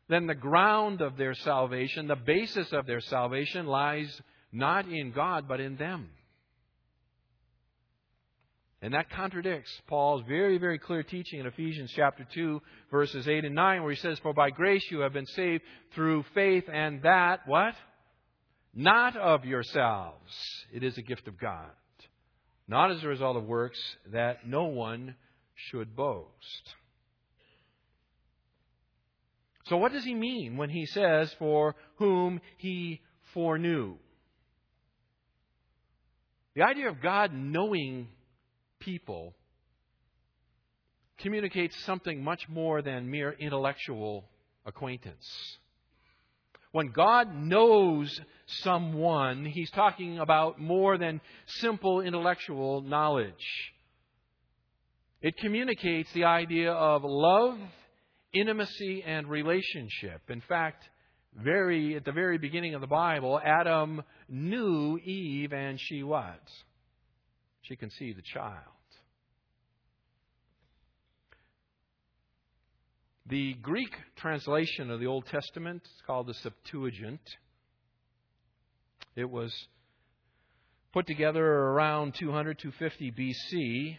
then 0.09 0.27
the 0.27 0.35
ground 0.35 1.01
of 1.01 1.17
their 1.17 1.35
salvation, 1.35 2.07
the 2.07 2.17
basis 2.17 2.73
of 2.73 2.87
their 2.87 3.01
salvation 3.01 3.67
lies 3.67 4.21
not 4.53 4.89
in 4.89 5.13
God, 5.13 5.47
but 5.49 5.61
in 5.61 5.77
them. 5.77 6.09
And 8.83 8.95
that 8.95 9.11
contradicts 9.11 9.71
Paul's 9.87 10.25
very, 10.27 10.59
very 10.59 10.77
clear 10.77 11.05
teaching 11.05 11.39
in 11.39 11.47
Ephesians 11.47 11.93
chapter 11.95 12.27
2, 12.35 12.61
verses 12.91 13.29
8 13.29 13.45
and 13.45 13.55
9, 13.55 13.83
where 13.83 13.93
he 13.93 13.97
says, 13.97 14.19
For 14.19 14.35
by 14.35 14.51
grace 14.51 14.85
you 14.91 15.01
have 15.01 15.13
been 15.13 15.27
saved 15.27 15.63
through 15.95 16.25
faith, 16.35 16.65
and 16.71 17.01
that, 17.03 17.47
what? 17.47 17.75
Not 18.75 19.17
of 19.17 19.45
yourselves. 19.45 20.33
It 20.73 20.83
is 20.83 20.99
a 20.99 21.03
gift 21.03 21.29
of 21.29 21.39
God. 21.39 21.71
Not 22.67 22.91
as 22.91 23.05
a 23.05 23.09
result 23.09 23.37
of 23.37 23.45
works, 23.45 23.79
that 24.11 24.49
no 24.49 24.65
one 24.65 25.15
should 25.55 25.95
boast. 25.95 26.75
So, 29.67 29.77
what 29.77 29.93
does 29.93 30.05
he 30.05 30.15
mean 30.15 30.57
when 30.57 30.71
he 30.71 30.87
says, 30.87 31.33
For 31.39 31.77
whom 31.97 32.41
he 32.57 33.01
foreknew? 33.33 33.95
The 36.57 36.63
idea 36.63 36.89
of 36.89 37.01
God 37.01 37.33
knowing 37.33 38.09
people 38.85 39.35
communicates 41.19 41.77
something 41.85 42.23
much 42.23 42.49
more 42.49 42.83
than 42.83 43.11
mere 43.11 43.33
intellectual 43.33 44.25
acquaintance. 44.67 45.27
When 46.73 46.91
God 46.91 47.35
knows 47.35 48.21
someone, 48.47 49.45
He's 49.45 49.71
talking 49.71 50.19
about 50.19 50.59
more 50.59 50.99
than 50.99 51.21
simple 51.47 52.01
intellectual 52.01 52.81
knowledge. 52.81 53.73
It 55.21 55.37
communicates 55.37 56.11
the 56.13 56.25
idea 56.25 56.73
of 56.73 57.03
love 57.05 57.59
intimacy 58.33 59.05
and 59.07 59.29
relationship. 59.29 60.23
In 60.29 60.41
fact, 60.49 60.83
very 61.37 61.95
at 61.97 62.05
the 62.05 62.13
very 62.13 62.39
beginning 62.39 62.75
of 62.75 62.81
the 62.81 62.87
Bible, 62.87 63.41
Adam 63.45 64.03
knew 64.29 64.99
Eve 64.99 65.53
and 65.53 65.79
she 65.81 66.03
what? 66.03 66.41
She 67.63 67.77
conceived 67.77 68.19
a 68.19 68.35
child. 68.35 68.72
The 73.27 73.55
Greek 73.55 73.95
translation 74.17 74.91
of 74.91 75.01
the 75.01 75.07
Old 75.07 75.27
Testament 75.27 75.83
is 75.85 76.03
called 76.07 76.27
the 76.27 76.35
Septuagint. 76.35 77.21
It 79.15 79.31
was 79.31 79.55
put 80.93 81.07
together 81.07 81.45
around 81.45 82.15
200 82.15 82.59
250 82.59 83.13
BC 83.13 83.97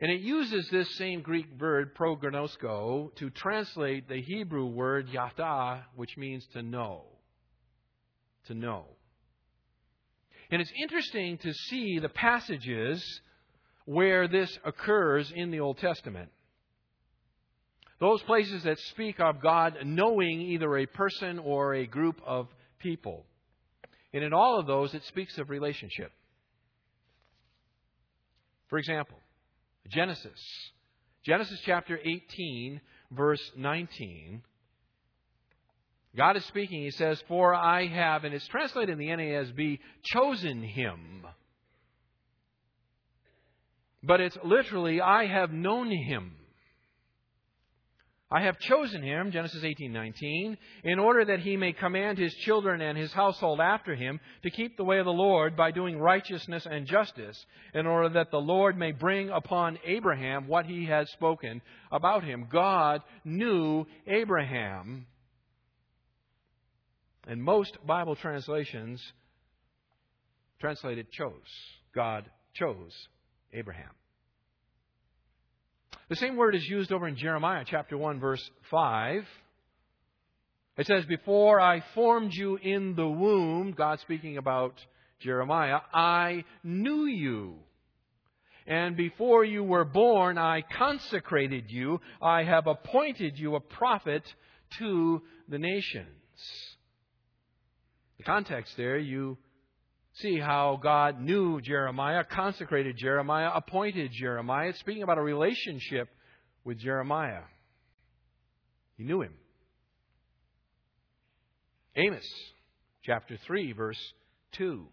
and 0.00 0.10
it 0.10 0.20
uses 0.20 0.68
this 0.70 0.96
same 0.96 1.22
Greek 1.22 1.46
verb, 1.56 1.94
prognosko, 1.96 3.14
to 3.16 3.30
translate 3.30 4.08
the 4.08 4.20
Hebrew 4.20 4.66
word 4.66 5.08
yada, 5.08 5.86
which 5.94 6.16
means 6.16 6.44
to 6.52 6.62
know. 6.62 7.04
To 8.48 8.54
know. 8.54 8.84
And 10.50 10.60
it's 10.60 10.72
interesting 10.82 11.38
to 11.38 11.52
see 11.54 12.00
the 12.00 12.08
passages 12.08 13.20
where 13.86 14.26
this 14.26 14.58
occurs 14.64 15.32
in 15.34 15.50
the 15.50 15.60
Old 15.60 15.78
Testament. 15.78 16.30
Those 18.04 18.20
places 18.24 18.64
that 18.64 18.78
speak 18.90 19.18
of 19.18 19.40
God 19.40 19.78
knowing 19.82 20.42
either 20.42 20.76
a 20.76 20.84
person 20.84 21.38
or 21.38 21.72
a 21.72 21.86
group 21.86 22.20
of 22.26 22.48
people. 22.78 23.24
And 24.12 24.22
in 24.22 24.34
all 24.34 24.60
of 24.60 24.66
those, 24.66 24.92
it 24.92 25.02
speaks 25.04 25.38
of 25.38 25.48
relationship. 25.48 26.12
For 28.68 28.76
example, 28.76 29.16
Genesis. 29.88 30.38
Genesis 31.24 31.58
chapter 31.64 31.98
18, 31.98 32.82
verse 33.10 33.40
19. 33.56 34.42
God 36.14 36.36
is 36.36 36.44
speaking. 36.44 36.82
He 36.82 36.90
says, 36.90 37.22
For 37.26 37.54
I 37.54 37.86
have, 37.86 38.24
and 38.24 38.34
it's 38.34 38.46
translated 38.48 38.90
in 38.90 38.98
the 38.98 39.08
NASB, 39.08 39.78
chosen 40.12 40.62
him. 40.62 41.26
But 44.02 44.20
it's 44.20 44.36
literally, 44.44 45.00
I 45.00 45.24
have 45.24 45.52
known 45.52 45.90
him. 45.90 46.34
I 48.34 48.40
have 48.40 48.58
chosen 48.58 49.00
him, 49.00 49.30
Genesis 49.30 49.62
18:19, 49.62 50.58
in 50.82 50.98
order 50.98 51.24
that 51.24 51.38
he 51.38 51.56
may 51.56 51.72
command 51.72 52.18
his 52.18 52.34
children 52.34 52.80
and 52.80 52.98
his 52.98 53.12
household 53.12 53.60
after 53.60 53.94
him 53.94 54.18
to 54.42 54.50
keep 54.50 54.76
the 54.76 54.82
way 54.82 54.98
of 54.98 55.04
the 55.04 55.12
Lord 55.12 55.54
by 55.56 55.70
doing 55.70 56.00
righteousness 56.00 56.66
and 56.66 56.84
justice, 56.84 57.46
in 57.74 57.86
order 57.86 58.08
that 58.08 58.32
the 58.32 58.40
Lord 58.40 58.76
may 58.76 58.90
bring 58.90 59.30
upon 59.30 59.78
Abraham 59.84 60.48
what 60.48 60.66
he 60.66 60.86
has 60.86 61.08
spoken 61.12 61.62
about 61.92 62.24
him. 62.24 62.48
God 62.50 63.02
knew 63.24 63.86
Abraham. 64.08 65.06
And 67.28 67.40
most 67.40 67.78
Bible 67.86 68.16
translations 68.16 69.00
translated 70.58 71.08
chose. 71.12 71.30
God 71.94 72.28
chose 72.52 72.92
Abraham. 73.52 73.92
The 76.08 76.16
same 76.16 76.36
word 76.36 76.54
is 76.54 76.66
used 76.66 76.92
over 76.92 77.08
in 77.08 77.16
Jeremiah 77.16 77.64
chapter 77.66 77.96
1 77.96 78.20
verse 78.20 78.50
5. 78.70 79.24
It 80.76 80.86
says, 80.86 81.04
Before 81.06 81.60
I 81.60 81.82
formed 81.94 82.32
you 82.34 82.56
in 82.56 82.94
the 82.94 83.06
womb, 83.06 83.72
God 83.72 84.00
speaking 84.00 84.36
about 84.36 84.74
Jeremiah, 85.20 85.78
I 85.92 86.44
knew 86.62 87.06
you. 87.06 87.56
And 88.66 88.96
before 88.96 89.44
you 89.44 89.62
were 89.62 89.84
born, 89.84 90.38
I 90.38 90.62
consecrated 90.62 91.64
you. 91.68 92.00
I 92.20 92.44
have 92.44 92.66
appointed 92.66 93.38
you 93.38 93.54
a 93.54 93.60
prophet 93.60 94.22
to 94.78 95.22
the 95.48 95.58
nations. 95.58 96.08
The 98.18 98.24
context 98.24 98.76
there, 98.76 98.98
you 98.98 99.36
see 100.14 100.38
how 100.38 100.78
God 100.82 101.20
knew 101.20 101.60
Jeremiah, 101.60 102.24
consecrated 102.24 102.96
Jeremiah, 102.96 103.50
appointed 103.54 104.12
Jeremiah. 104.12 104.68
It's 104.68 104.80
speaking 104.80 105.02
about 105.02 105.18
a 105.18 105.22
relationship 105.22 106.08
with 106.64 106.78
Jeremiah. 106.78 107.42
He 108.96 109.04
knew 109.04 109.22
him. 109.22 109.34
Amos 111.96 112.26
chapter 113.02 113.38
3, 113.46 113.72
verse 113.72 114.00
2. 114.52 114.86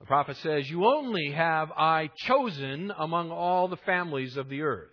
The 0.00 0.06
prophet 0.06 0.36
says, 0.38 0.68
You 0.68 0.86
only 0.86 1.32
have 1.32 1.70
I 1.72 2.10
chosen 2.26 2.92
among 2.96 3.30
all 3.30 3.68
the 3.68 3.76
families 3.78 4.36
of 4.36 4.48
the 4.48 4.62
earth. 4.62 4.90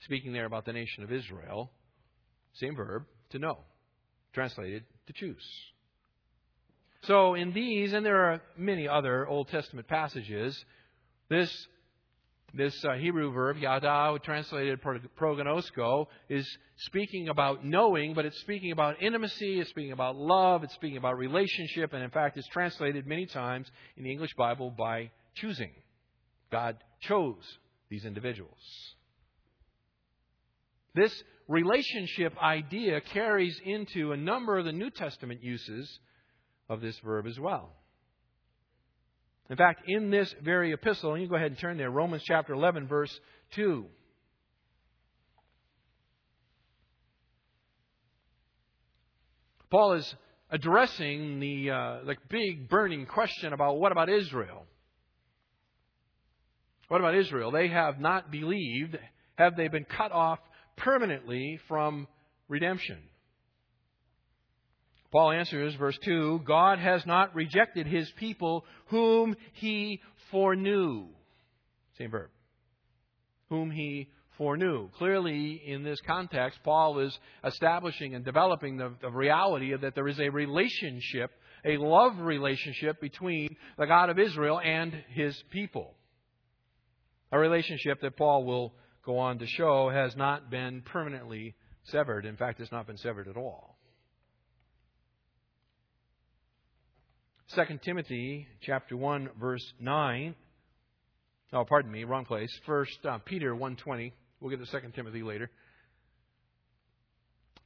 Speaking 0.00 0.32
there 0.32 0.44
about 0.44 0.66
the 0.66 0.72
nation 0.72 1.02
of 1.02 1.12
Israel, 1.12 1.70
same 2.54 2.76
verb, 2.76 3.04
to 3.30 3.38
know, 3.38 3.58
translated 4.34 4.84
to 5.06 5.12
choose. 5.12 5.44
So, 7.06 7.34
in 7.34 7.52
these, 7.52 7.92
and 7.92 8.04
there 8.04 8.32
are 8.32 8.40
many 8.56 8.88
other 8.88 9.26
Old 9.26 9.48
Testament 9.48 9.88
passages, 9.88 10.64
this 11.28 11.66
this 12.56 12.84
uh, 12.84 12.92
Hebrew 12.92 13.32
verb, 13.32 13.56
yada, 13.58 14.16
translated 14.22 14.80
prognosko, 14.80 16.06
is 16.28 16.48
speaking 16.76 17.28
about 17.28 17.64
knowing, 17.64 18.14
but 18.14 18.24
it's 18.24 18.38
speaking 18.40 18.70
about 18.70 19.02
intimacy, 19.02 19.58
it's 19.58 19.70
speaking 19.70 19.92
about 19.92 20.16
love, 20.16 20.62
it's 20.62 20.74
speaking 20.74 20.96
about 20.96 21.18
relationship, 21.18 21.92
and 21.92 22.02
in 22.02 22.10
fact, 22.10 22.36
it's 22.36 22.46
translated 22.48 23.06
many 23.06 23.26
times 23.26 23.68
in 23.96 24.04
the 24.04 24.10
English 24.12 24.34
Bible 24.36 24.70
by 24.70 25.10
choosing. 25.34 25.72
God 26.52 26.76
chose 27.00 27.42
these 27.90 28.04
individuals. 28.04 28.54
This 30.94 31.12
relationship 31.48 32.40
idea 32.40 33.00
carries 33.00 33.60
into 33.64 34.12
a 34.12 34.16
number 34.16 34.58
of 34.58 34.64
the 34.64 34.72
New 34.72 34.90
Testament 34.90 35.42
uses 35.42 35.98
of 36.68 36.80
this 36.80 36.98
verb 37.00 37.26
as 37.26 37.38
well. 37.38 37.72
In 39.50 39.56
fact, 39.56 39.82
in 39.86 40.10
this 40.10 40.34
very 40.42 40.72
epistle, 40.72 41.12
and 41.12 41.22
you 41.22 41.28
go 41.28 41.36
ahead 41.36 41.50
and 41.50 41.58
turn 41.58 41.76
there, 41.76 41.90
Romans 41.90 42.22
chapter 42.24 42.54
11, 42.54 42.88
verse 42.88 43.20
2. 43.54 43.84
Paul 49.70 49.94
is 49.94 50.14
addressing 50.50 51.40
the, 51.40 51.70
uh, 51.70 52.04
the 52.06 52.16
big 52.30 52.68
burning 52.68 53.06
question 53.06 53.52
about 53.52 53.78
what 53.78 53.92
about 53.92 54.08
Israel? 54.08 54.66
What 56.88 57.00
about 57.00 57.16
Israel? 57.16 57.50
They 57.50 57.68
have 57.68 57.98
not 57.98 58.30
believed. 58.30 58.96
Have 59.36 59.56
they 59.56 59.68
been 59.68 59.84
cut 59.84 60.12
off 60.12 60.38
permanently 60.76 61.58
from 61.66 62.06
redemption? 62.48 62.98
Paul 65.14 65.30
answers, 65.30 65.76
verse 65.76 65.96
2 66.04 66.40
God 66.44 66.80
has 66.80 67.06
not 67.06 67.36
rejected 67.36 67.86
his 67.86 68.10
people 68.16 68.64
whom 68.86 69.36
he 69.52 70.00
foreknew. 70.32 71.06
Same 71.96 72.10
verb. 72.10 72.30
Whom 73.48 73.70
he 73.70 74.08
foreknew. 74.36 74.88
Clearly, 74.98 75.62
in 75.64 75.84
this 75.84 76.00
context, 76.04 76.58
Paul 76.64 76.98
is 76.98 77.16
establishing 77.44 78.16
and 78.16 78.24
developing 78.24 78.76
the, 78.76 78.92
the 79.00 79.10
reality 79.10 79.72
that 79.76 79.94
there 79.94 80.08
is 80.08 80.18
a 80.18 80.30
relationship, 80.30 81.30
a 81.64 81.76
love 81.76 82.18
relationship 82.18 83.00
between 83.00 83.54
the 83.78 83.86
God 83.86 84.10
of 84.10 84.18
Israel 84.18 84.58
and 84.58 84.92
his 85.10 85.40
people. 85.50 85.94
A 87.30 87.38
relationship 87.38 88.00
that 88.00 88.16
Paul 88.16 88.42
will 88.42 88.74
go 89.06 89.18
on 89.18 89.38
to 89.38 89.46
show 89.46 89.90
has 89.90 90.16
not 90.16 90.50
been 90.50 90.82
permanently 90.82 91.54
severed. 91.84 92.26
In 92.26 92.36
fact, 92.36 92.58
it's 92.58 92.72
not 92.72 92.88
been 92.88 92.98
severed 92.98 93.28
at 93.28 93.36
all. 93.36 93.73
2 97.52 97.78
Timothy 97.84 98.48
chapter 98.62 98.96
1 98.96 99.30
verse 99.38 99.64
9. 99.78 100.34
Oh, 101.52 101.64
pardon 101.64 101.92
me, 101.92 102.04
wrong 102.04 102.24
place. 102.24 102.50
First 102.64 102.98
uh, 103.04 103.18
Peter 103.18 103.54
1:20. 103.54 104.12
We'll 104.40 104.50
get 104.50 104.64
to 104.64 104.80
2 104.80 104.88
Timothy 104.94 105.22
later. 105.22 105.50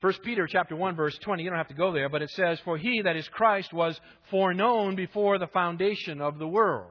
First 0.00 0.22
Peter 0.22 0.46
chapter 0.50 0.76
1 0.76 0.96
verse 0.96 1.16
20. 1.18 1.42
You 1.42 1.50
don't 1.50 1.58
have 1.58 1.68
to 1.68 1.74
go 1.74 1.92
there, 1.92 2.08
but 2.08 2.22
it 2.22 2.30
says, 2.30 2.58
"For 2.64 2.76
he 2.76 3.02
that 3.02 3.16
is 3.16 3.26
Christ 3.28 3.72
was 3.72 3.98
foreknown 4.30 4.96
before 4.96 5.38
the 5.38 5.46
foundation 5.46 6.20
of 6.20 6.38
the 6.38 6.48
world." 6.48 6.90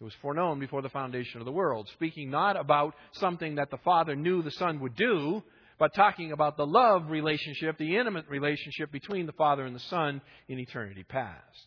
It 0.00 0.04
was 0.04 0.14
foreknown 0.22 0.60
before 0.60 0.82
the 0.82 0.88
foundation 0.88 1.40
of 1.40 1.46
the 1.46 1.52
world, 1.52 1.88
speaking 1.94 2.30
not 2.30 2.58
about 2.58 2.94
something 3.12 3.56
that 3.56 3.70
the 3.70 3.78
Father 3.78 4.14
knew 4.14 4.42
the 4.42 4.50
Son 4.52 4.78
would 4.80 4.94
do, 4.94 5.42
but 5.80 5.94
talking 5.94 6.30
about 6.30 6.58
the 6.58 6.66
love 6.66 7.10
relationship, 7.10 7.78
the 7.78 7.96
intimate 7.96 8.28
relationship 8.28 8.92
between 8.92 9.24
the 9.24 9.32
Father 9.32 9.64
and 9.64 9.74
the 9.74 9.80
Son 9.80 10.20
in 10.46 10.58
eternity 10.58 11.02
past. 11.02 11.66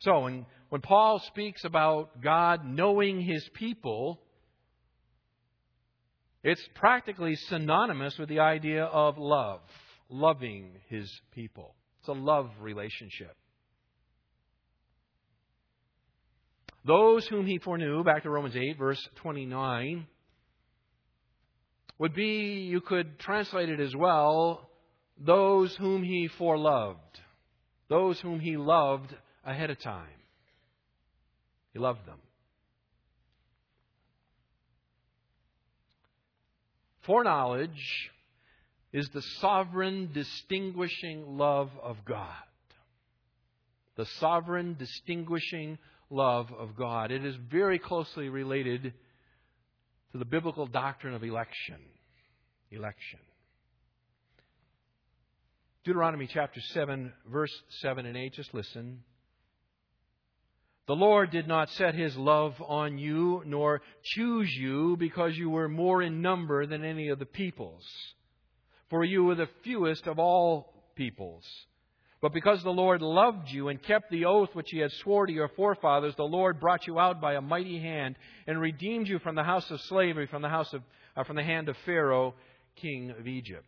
So, 0.00 0.18
when, 0.18 0.46
when 0.68 0.80
Paul 0.80 1.20
speaks 1.28 1.64
about 1.64 2.20
God 2.20 2.66
knowing 2.66 3.20
his 3.20 3.48
people, 3.54 4.20
it's 6.42 6.68
practically 6.74 7.36
synonymous 7.36 8.18
with 8.18 8.28
the 8.28 8.40
idea 8.40 8.84
of 8.84 9.16
love, 9.16 9.60
loving 10.10 10.72
his 10.88 11.08
people. 11.32 11.76
It's 12.00 12.08
a 12.08 12.12
love 12.14 12.50
relationship. 12.60 13.36
Those 16.84 17.28
whom 17.28 17.46
he 17.46 17.58
foreknew, 17.58 18.02
back 18.02 18.24
to 18.24 18.30
Romans 18.30 18.56
8, 18.56 18.76
verse 18.76 19.08
29, 19.16 20.08
would 21.98 22.14
be, 22.14 22.66
you 22.70 22.80
could 22.80 23.18
translate 23.18 23.68
it 23.68 23.80
as 23.80 23.94
well, 23.96 24.68
those 25.18 25.74
whom 25.76 26.02
he 26.02 26.28
foreloved. 26.38 26.96
Those 27.88 28.20
whom 28.20 28.40
he 28.40 28.56
loved 28.56 29.14
ahead 29.44 29.70
of 29.70 29.78
time. 29.80 30.08
He 31.72 31.78
loved 31.78 32.04
them. 32.06 32.18
Foreknowledge 37.02 38.10
is 38.92 39.08
the 39.10 39.22
sovereign, 39.40 40.10
distinguishing 40.12 41.38
love 41.38 41.70
of 41.82 41.98
God. 42.04 42.32
The 43.96 44.06
sovereign, 44.18 44.74
distinguishing 44.78 45.78
love 46.10 46.52
of 46.58 46.76
God. 46.76 47.12
It 47.12 47.24
is 47.24 47.36
very 47.50 47.78
closely 47.78 48.28
related 48.28 48.92
to 50.16 50.18
the 50.18 50.24
biblical 50.24 50.66
doctrine 50.66 51.14
of 51.14 51.22
election. 51.22 51.76
Election. 52.70 53.18
Deuteronomy 55.84 56.26
chapter 56.32 56.60
7, 56.72 57.12
verse 57.30 57.52
7 57.82 58.06
and 58.06 58.16
8, 58.16 58.32
just 58.32 58.54
listen. 58.54 59.02
The 60.86 60.94
Lord 60.94 61.30
did 61.30 61.46
not 61.46 61.68
set 61.70 61.94
his 61.94 62.16
love 62.16 62.54
on 62.66 62.96
you, 62.96 63.42
nor 63.44 63.82
choose 64.02 64.50
you, 64.58 64.96
because 64.96 65.36
you 65.36 65.50
were 65.50 65.68
more 65.68 66.00
in 66.00 66.22
number 66.22 66.66
than 66.66 66.82
any 66.82 67.08
of 67.08 67.18
the 67.18 67.26
peoples. 67.26 67.84
For 68.88 69.04
you 69.04 69.24
were 69.24 69.34
the 69.34 69.50
fewest 69.64 70.06
of 70.06 70.18
all 70.18 70.72
peoples. 70.96 71.44
But 72.22 72.32
because 72.32 72.62
the 72.62 72.70
Lord 72.70 73.02
loved 73.02 73.50
you 73.50 73.68
and 73.68 73.82
kept 73.82 74.10
the 74.10 74.24
oath 74.24 74.48
which 74.54 74.70
he 74.70 74.78
had 74.78 74.90
swore 74.92 75.26
to 75.26 75.32
your 75.32 75.48
forefathers, 75.48 76.14
the 76.16 76.24
Lord 76.24 76.58
brought 76.58 76.86
you 76.86 76.98
out 76.98 77.20
by 77.20 77.34
a 77.34 77.42
mighty 77.42 77.78
hand 77.78 78.16
and 78.46 78.60
redeemed 78.60 79.06
you 79.06 79.18
from 79.18 79.34
the 79.34 79.44
house 79.44 79.70
of 79.70 79.80
slavery, 79.82 80.26
from 80.26 80.40
the 80.40 80.48
house 80.48 80.72
of, 80.72 80.82
uh, 81.16 81.24
from 81.24 81.36
the 81.36 81.44
hand 81.44 81.68
of 81.68 81.76
Pharaoh, 81.84 82.34
king 82.76 83.10
of 83.10 83.26
Egypt. 83.26 83.66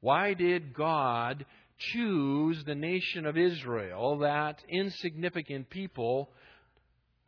Why 0.00 0.32
did 0.32 0.74
God 0.74 1.44
choose 1.92 2.64
the 2.64 2.74
nation 2.74 3.26
of 3.26 3.36
Israel, 3.36 4.18
that 4.18 4.62
insignificant 4.68 5.68
people, 5.68 6.30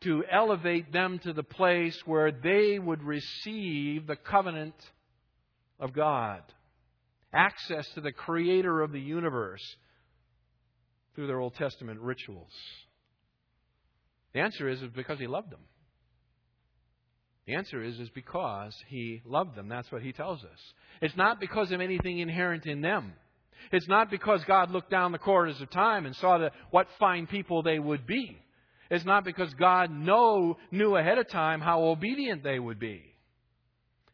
to 0.01 0.25
elevate 0.31 0.93
them 0.93 1.19
to 1.21 1.35
the 1.35 1.43
place 1.43 1.97
where 2.07 2.33
they 2.33 2.79
would 2.79 3.03
receive 3.03 4.07
the 4.07 4.17
covenant 4.17 4.75
of 5.79 5.93
God? 5.93 6.41
Access 7.35 7.87
to 7.95 8.01
the 8.01 8.13
creator 8.13 8.81
of 8.81 8.93
the 8.93 9.01
universe 9.01 9.63
through 11.15 11.27
their 11.27 11.41
Old 11.41 11.55
Testament 11.55 12.01
rituals? 12.01 12.53
The 14.33 14.41
answer 14.41 14.69
is, 14.69 14.81
is 14.83 14.91
because 14.95 15.19
he 15.19 15.27
loved 15.27 15.51
them. 15.51 15.61
The 17.47 17.55
answer 17.55 17.83
is, 17.83 17.99
is 17.99 18.11
because 18.11 18.75
he 18.89 19.23
loved 19.25 19.57
them. 19.57 19.69
That's 19.69 19.91
what 19.91 20.03
he 20.03 20.13
tells 20.13 20.45
us. 20.45 20.59
It's 21.03 21.17
not 21.17 21.41
because 21.41 21.73
of 21.73 21.81
anything 21.81 22.19
inherent 22.19 22.67
in 22.67 22.81
them. 22.81 23.13
It's 23.73 23.89
not 23.89 24.11
because 24.11 24.45
God 24.45 24.71
looked 24.71 24.91
down 24.91 25.13
the 25.13 25.19
corridors 25.19 25.61
of 25.61 25.71
time 25.71 26.07
and 26.07 26.15
saw 26.17 26.39
the, 26.39 26.51
what 26.71 26.87
fine 26.99 27.27
people 27.27 27.63
they 27.63 27.79
would 27.79 28.07
be. 28.07 28.39
It's 28.91 29.05
not 29.05 29.25
because 29.25 29.53
God 29.55 29.91
know, 29.91 30.57
knew 30.71 30.97
ahead 30.97 31.19
of 31.19 31.29
time 31.29 31.61
how 31.61 31.85
obedient 31.85 32.43
they 32.43 32.59
would 32.59 32.79
be. 32.79 33.03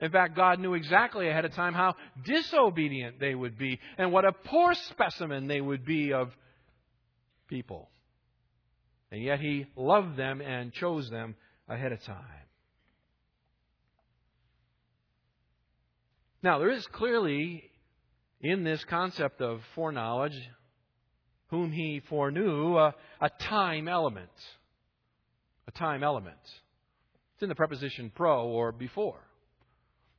In 0.00 0.10
fact, 0.10 0.36
God 0.36 0.60
knew 0.60 0.74
exactly 0.74 1.28
ahead 1.28 1.46
of 1.46 1.54
time 1.54 1.72
how 1.72 1.94
disobedient 2.24 3.18
they 3.18 3.34
would 3.34 3.56
be 3.56 3.80
and 3.96 4.12
what 4.12 4.26
a 4.26 4.32
poor 4.32 4.74
specimen 4.74 5.46
they 5.46 5.60
would 5.60 5.86
be 5.86 6.12
of 6.12 6.30
people. 7.48 7.90
And 9.10 9.22
yet 9.22 9.40
he 9.40 9.66
loved 9.76 10.16
them 10.16 10.40
and 10.40 10.72
chose 10.72 11.08
them 11.10 11.36
ahead 11.68 11.92
of 11.92 12.02
time. 12.02 12.18
Now, 16.42 16.58
there 16.58 16.70
is 16.70 16.86
clearly 16.88 17.64
in 18.40 18.62
this 18.62 18.84
concept 18.84 19.40
of 19.40 19.60
foreknowledge, 19.74 20.38
whom 21.48 21.72
he 21.72 22.00
foreknew, 22.08 22.76
a, 22.76 22.94
a 23.20 23.30
time 23.40 23.88
element. 23.88 24.30
A 25.68 25.72
time 25.72 26.02
element. 26.02 26.38
It's 27.34 27.42
in 27.42 27.48
the 27.48 27.54
preposition 27.54 28.12
pro 28.14 28.46
or 28.46 28.72
before. 28.72 29.20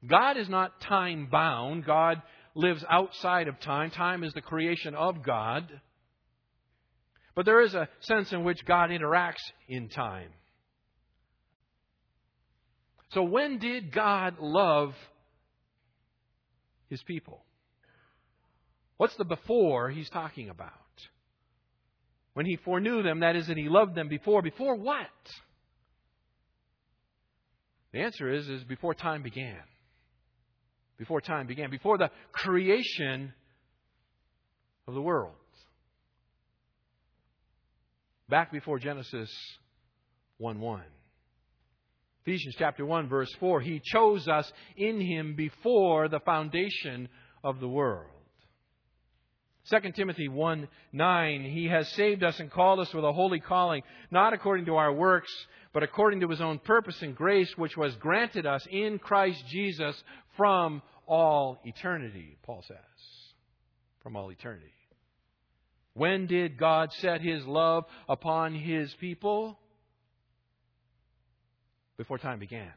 God 0.06 0.38
is 0.38 0.50
not 0.50 0.82
time 0.82 1.28
bound. 1.32 1.86
God 1.86 2.22
lives 2.56 2.84
outside 2.90 3.48
of 3.48 3.60
time. 3.60 3.92
Time 3.92 4.24
is 4.24 4.34
the 4.34 4.42
creation 4.42 4.96
of 4.96 5.24
God. 5.24 5.82
But 7.38 7.46
there 7.46 7.62
is 7.62 7.76
a 7.76 7.88
sense 8.00 8.34
in 8.34 8.44
which 8.44 8.66
God 8.66 8.90
interacts 8.90 9.36
in 9.70 9.90
time. 9.90 10.32
So 13.12 13.22
when 13.22 13.60
did 13.60 13.92
God 13.92 14.38
love 14.40 14.96
his 16.90 17.00
people? 17.04 17.44
What's 18.98 19.16
the 19.18 19.24
before 19.24 19.92
he's 19.92 20.10
talking 20.10 20.50
about? 20.50 20.72
When 22.34 22.48
he 22.48 22.56
foreknew 22.56 23.04
them, 23.04 23.20
that 23.20 23.36
is, 23.36 23.46
that 23.46 23.58
he 23.58 23.70
loved 23.70 23.94
them 23.94 24.10
before. 24.10 24.42
Before 24.42 24.76
what? 24.76 25.06
The 27.94 28.00
answer 28.00 28.34
is, 28.34 28.50
is 28.50 28.64
before 28.64 28.96
time 28.96 29.22
began. 29.22 29.62
Before 30.98 31.22
time 31.22 31.46
began. 31.46 31.70
Before 31.70 32.00
the 32.00 32.10
creation 32.32 33.32
of 34.88 34.96
the 34.96 35.02
world. 35.04 35.36
Back 38.30 38.52
before 38.52 38.78
Genesis 38.78 39.30
1 40.38 40.60
1. 40.60 40.82
Ephesians 42.26 42.56
chapter 42.58 42.86
1 42.86 43.08
verse 43.08 43.34
4, 43.40 43.62
He 43.62 43.82
chose 43.84 44.28
us 44.28 44.52
in 44.76 45.00
Him 45.00 45.36
before 45.36 46.10
the 46.10 46.20
foundation 46.20 47.08
of 47.42 47.62
the 47.62 47.70
world. 47.70 48.12
2 49.70 49.92
Timothy 49.94 50.28
1 50.28 50.68
9, 50.92 51.44
He 51.44 51.68
has 51.68 51.88
saved 51.94 52.24
us 52.24 52.38
and 52.42 52.52
called 52.52 52.82
us 52.82 52.94
with 52.94 53.06
a 53.06 53.14
holy 53.14 53.40
calling, 53.40 53.82
not 54.12 54.34
according 54.34 54.66
to 54.66 54.76
our 54.76 54.92
works, 54.92 55.32
but 55.74 55.84
according 55.84 56.20
to 56.20 56.30
His 56.30 56.42
own 56.42 56.60
purpose 56.60 57.02
and 57.02 57.16
grace, 57.16 57.52
which 57.56 57.78
was 57.78 57.96
granted 57.96 58.46
us 58.46 58.66
in 58.70 59.00
Christ 59.00 59.42
Jesus 59.48 59.96
from 60.36 60.82
all 61.06 61.60
eternity, 61.64 62.38
Paul 62.44 62.62
says. 62.68 62.78
From 64.04 64.18
all 64.18 64.30
eternity. 64.32 64.74
When 65.98 66.28
did 66.28 66.58
God 66.58 66.94
set 66.94 67.22
His 67.22 67.46
love 67.46 67.86
upon 68.08 68.54
His 68.56 68.94
people? 68.96 69.60
before 71.98 72.20
time 72.20 72.40
began. 72.40 72.72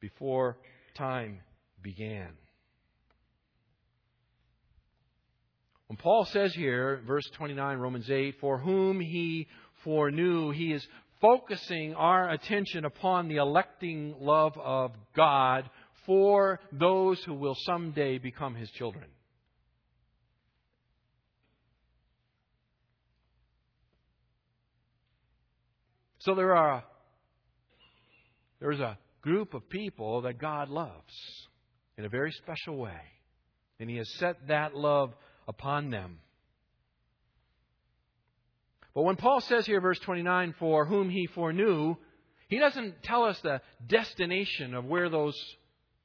Before 0.00 0.58
time 0.94 1.40
began. 1.82 2.28
When 5.86 5.96
Paul 5.96 6.26
says 6.26 6.54
here, 6.54 7.02
verse 7.06 7.24
29, 7.34 7.78
Romans 7.78 8.10
8, 8.10 8.36
for 8.40 8.58
whom 8.58 9.00
he 9.00 9.48
foreknew, 9.82 10.50
he 10.50 10.72
is 10.72 10.86
focusing 11.20 11.94
our 11.94 12.30
attention 12.30 12.84
upon 12.84 13.28
the 13.28 13.36
electing 13.36 14.14
love 14.20 14.56
of 14.58 14.92
God 15.16 15.68
for 16.06 16.60
those 16.72 17.22
who 17.24 17.34
will 17.34 17.56
someday 17.64 18.18
become 18.18 18.54
his 18.54 18.70
children. 18.70 19.04
So 26.24 26.34
there 26.34 26.56
are 26.56 26.82
there's 28.58 28.80
a 28.80 28.96
group 29.20 29.52
of 29.52 29.68
people 29.68 30.22
that 30.22 30.38
God 30.38 30.70
loves 30.70 31.12
in 31.98 32.06
a 32.06 32.08
very 32.08 32.32
special 32.32 32.76
way. 32.78 33.00
And 33.78 33.90
He 33.90 33.96
has 33.96 34.10
set 34.14 34.48
that 34.48 34.74
love 34.74 35.12
upon 35.46 35.90
them. 35.90 36.20
But 38.94 39.02
when 39.02 39.16
Paul 39.16 39.40
says 39.42 39.66
here, 39.66 39.80
verse 39.82 39.98
29, 39.98 40.54
for 40.58 40.86
whom 40.86 41.10
He 41.10 41.26
foreknew, 41.26 41.96
He 42.48 42.58
doesn't 42.58 43.02
tell 43.02 43.24
us 43.24 43.38
the 43.42 43.60
destination 43.86 44.72
of 44.74 44.86
where 44.86 45.10
those 45.10 45.36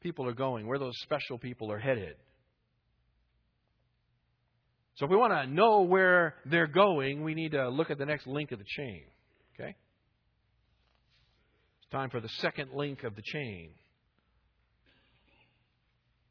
people 0.01 0.27
are 0.27 0.33
going, 0.33 0.67
where 0.67 0.79
those 0.79 0.99
special 1.03 1.37
people 1.37 1.71
are 1.71 1.79
headed. 1.79 2.15
So 4.95 5.05
if 5.05 5.11
we 5.11 5.17
want 5.17 5.31
to 5.31 5.47
know 5.47 5.83
where 5.83 6.35
they're 6.45 6.67
going, 6.67 7.23
we 7.23 7.35
need 7.35 7.51
to 7.51 7.69
look 7.69 7.89
at 7.89 7.97
the 7.97 8.05
next 8.05 8.27
link 8.27 8.51
of 8.51 8.59
the 8.59 8.65
chain. 8.67 9.03
Okay? 9.53 9.75
Time 11.91 12.09
for 12.09 12.19
the 12.19 12.29
second 12.39 12.71
link 12.73 13.03
of 13.03 13.15
the 13.15 13.21
chain. 13.23 13.69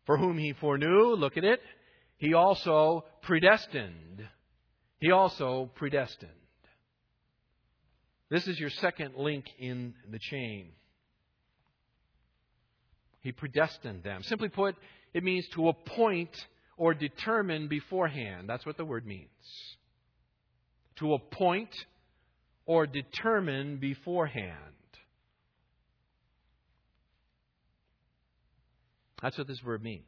For 0.06 0.16
whom 0.16 0.38
he 0.38 0.52
foreknew, 0.52 1.14
look 1.14 1.36
at 1.36 1.44
it, 1.44 1.60
he 2.16 2.34
also 2.34 3.04
predestined. 3.22 4.26
He 5.00 5.10
also 5.10 5.70
predestined. 5.74 6.30
This 8.30 8.46
is 8.46 8.58
your 8.58 8.70
second 8.70 9.14
link 9.16 9.46
in 9.58 9.94
the 10.10 10.18
chain. 10.18 10.68
He 13.20 13.32
predestined 13.32 14.02
them. 14.02 14.22
Simply 14.22 14.48
put, 14.48 14.76
it 15.12 15.24
means 15.24 15.46
to 15.54 15.68
appoint 15.68 16.36
or 16.76 16.94
determine 16.94 17.68
beforehand. 17.68 18.48
That's 18.48 18.64
what 18.64 18.76
the 18.76 18.84
word 18.84 19.06
means. 19.06 19.28
To 20.96 21.14
appoint 21.14 21.74
or 22.64 22.86
determine 22.86 23.78
beforehand. 23.78 24.74
That's 29.22 29.38
what 29.38 29.46
this 29.46 29.60
verb 29.60 29.82
means. 29.82 30.04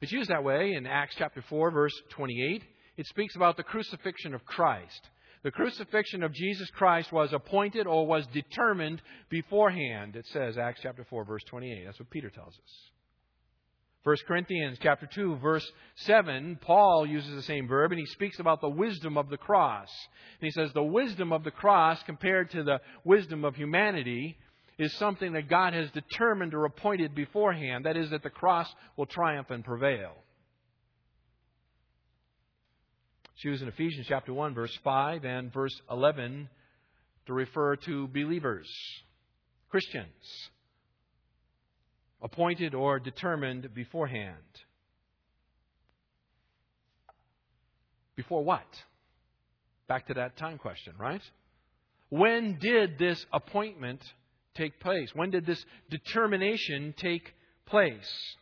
It's 0.00 0.12
used 0.12 0.30
that 0.30 0.44
way 0.44 0.74
in 0.74 0.86
Acts 0.86 1.14
chapter 1.18 1.42
4, 1.48 1.70
verse 1.70 1.94
28. 2.10 2.62
It 2.96 3.06
speaks 3.06 3.34
about 3.34 3.56
the 3.56 3.62
crucifixion 3.62 4.34
of 4.34 4.44
Christ. 4.44 5.08
The 5.42 5.50
crucifixion 5.50 6.22
of 6.22 6.32
Jesus 6.32 6.68
Christ 6.70 7.12
was 7.12 7.32
appointed 7.32 7.86
or 7.86 8.06
was 8.06 8.26
determined 8.28 9.00
beforehand. 9.28 10.16
It 10.16 10.26
says, 10.32 10.58
Acts 10.58 10.80
chapter 10.82 11.04
4, 11.08 11.24
verse 11.24 11.42
28. 11.44 11.84
That's 11.84 11.98
what 11.98 12.10
Peter 12.10 12.30
tells 12.30 12.54
us. 12.54 12.90
1 14.06 14.16
Corinthians 14.28 14.78
chapter 14.80 15.08
2 15.12 15.38
verse 15.38 15.68
7 15.96 16.60
Paul 16.60 17.08
uses 17.08 17.34
the 17.34 17.42
same 17.42 17.66
verb 17.66 17.90
and 17.90 17.98
he 17.98 18.06
speaks 18.06 18.38
about 18.38 18.60
the 18.60 18.68
wisdom 18.68 19.18
of 19.18 19.28
the 19.30 19.36
cross. 19.36 19.88
And 20.40 20.46
he 20.46 20.52
says 20.52 20.72
the 20.72 20.80
wisdom 20.80 21.32
of 21.32 21.42
the 21.42 21.50
cross 21.50 22.00
compared 22.04 22.52
to 22.52 22.62
the 22.62 22.80
wisdom 23.02 23.44
of 23.44 23.56
humanity 23.56 24.38
is 24.78 24.92
something 24.94 25.32
that 25.32 25.48
God 25.48 25.72
has 25.72 25.90
determined 25.92 26.54
or 26.54 26.64
appointed 26.64 27.14
beforehand. 27.14 27.86
That 27.86 27.96
is, 27.96 28.10
that 28.10 28.22
the 28.22 28.30
cross 28.30 28.68
will 28.96 29.06
triumph 29.06 29.50
and 29.50 29.64
prevail. 29.64 30.12
She 33.36 33.48
was 33.48 33.62
in 33.62 33.68
Ephesians 33.68 34.06
chapter 34.08 34.32
1, 34.32 34.54
verse 34.54 34.76
5 34.82 35.24
and 35.24 35.52
verse 35.52 35.78
11 35.90 36.48
to 37.26 37.32
refer 37.32 37.76
to 37.76 38.08
believers, 38.08 38.68
Christians, 39.70 40.50
appointed 42.22 42.74
or 42.74 42.98
determined 42.98 43.74
beforehand. 43.74 44.36
Before 48.14 48.42
what? 48.42 48.66
Back 49.86 50.06
to 50.06 50.14
that 50.14 50.36
time 50.36 50.56
question, 50.56 50.94
right? 50.98 51.22
When 52.08 52.58
did 52.58 52.98
this 52.98 53.24
appointment 53.32 54.00
take 54.56 54.80
place? 54.80 55.10
When 55.14 55.30
did 55.30 55.46
this 55.46 55.64
determination 55.90 56.94
take 56.96 57.34
place? 57.66 58.36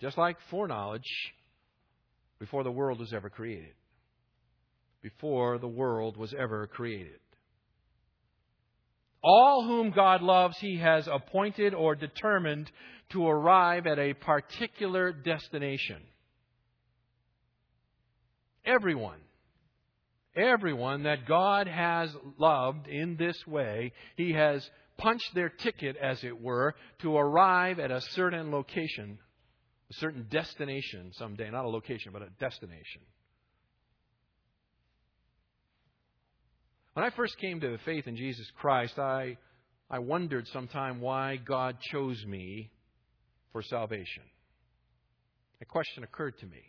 Just 0.00 0.16
like 0.16 0.36
foreknowledge, 0.50 1.02
before 2.38 2.62
the 2.64 2.70
world 2.70 3.00
was 3.00 3.12
ever 3.12 3.30
created. 3.30 3.74
Before 5.02 5.58
the 5.58 5.68
world 5.68 6.16
was 6.16 6.34
ever 6.34 6.66
created. 6.66 7.18
All 9.22 9.64
whom 9.66 9.90
God 9.90 10.22
loves, 10.22 10.56
He 10.58 10.78
has 10.78 11.08
appointed 11.08 11.74
or 11.74 11.94
determined 11.94 12.70
to 13.10 13.26
arrive 13.26 13.86
at 13.86 13.98
a 13.98 14.14
particular 14.14 15.12
destination. 15.12 16.02
Everyone 18.64 19.18
everyone 20.38 21.02
that 21.02 21.26
God 21.26 21.66
has 21.66 22.14
loved 22.38 22.86
in 22.86 23.16
this 23.16 23.36
way, 23.46 23.92
He 24.16 24.32
has 24.32 24.68
punched 24.96 25.34
their 25.34 25.48
ticket, 25.48 25.96
as 25.96 26.22
it 26.24 26.40
were, 26.40 26.74
to 27.02 27.16
arrive 27.16 27.78
at 27.78 27.90
a 27.90 28.00
certain 28.12 28.50
location, 28.50 29.18
a 29.90 29.94
certain 29.94 30.26
destination 30.30 31.12
someday. 31.14 31.50
Not 31.50 31.64
a 31.64 31.68
location, 31.68 32.12
but 32.12 32.22
a 32.22 32.30
destination. 32.40 33.02
When 36.94 37.04
I 37.04 37.10
first 37.10 37.38
came 37.38 37.60
to 37.60 37.70
the 37.70 37.78
faith 37.84 38.08
in 38.08 38.16
Jesus 38.16 38.50
Christ, 38.56 38.98
I, 38.98 39.36
I 39.88 40.00
wondered 40.00 40.48
sometime 40.48 41.00
why 41.00 41.36
God 41.36 41.76
chose 41.92 42.24
me 42.26 42.70
for 43.52 43.62
salvation. 43.62 44.24
A 45.60 45.64
question 45.64 46.02
occurred 46.02 46.38
to 46.40 46.46
me. 46.46 46.60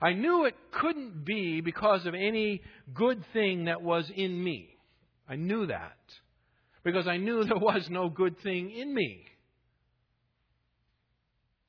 I 0.00 0.12
knew 0.12 0.44
it 0.46 0.54
couldn't 0.72 1.24
be 1.24 1.60
because 1.60 2.06
of 2.06 2.14
any 2.14 2.62
good 2.94 3.22
thing 3.32 3.66
that 3.66 3.82
was 3.82 4.10
in 4.14 4.42
me. 4.42 4.70
I 5.28 5.36
knew 5.36 5.66
that. 5.66 5.98
Because 6.82 7.06
I 7.06 7.18
knew 7.18 7.44
there 7.44 7.58
was 7.58 7.88
no 7.90 8.08
good 8.08 8.38
thing 8.40 8.70
in 8.70 8.94
me. 8.94 9.26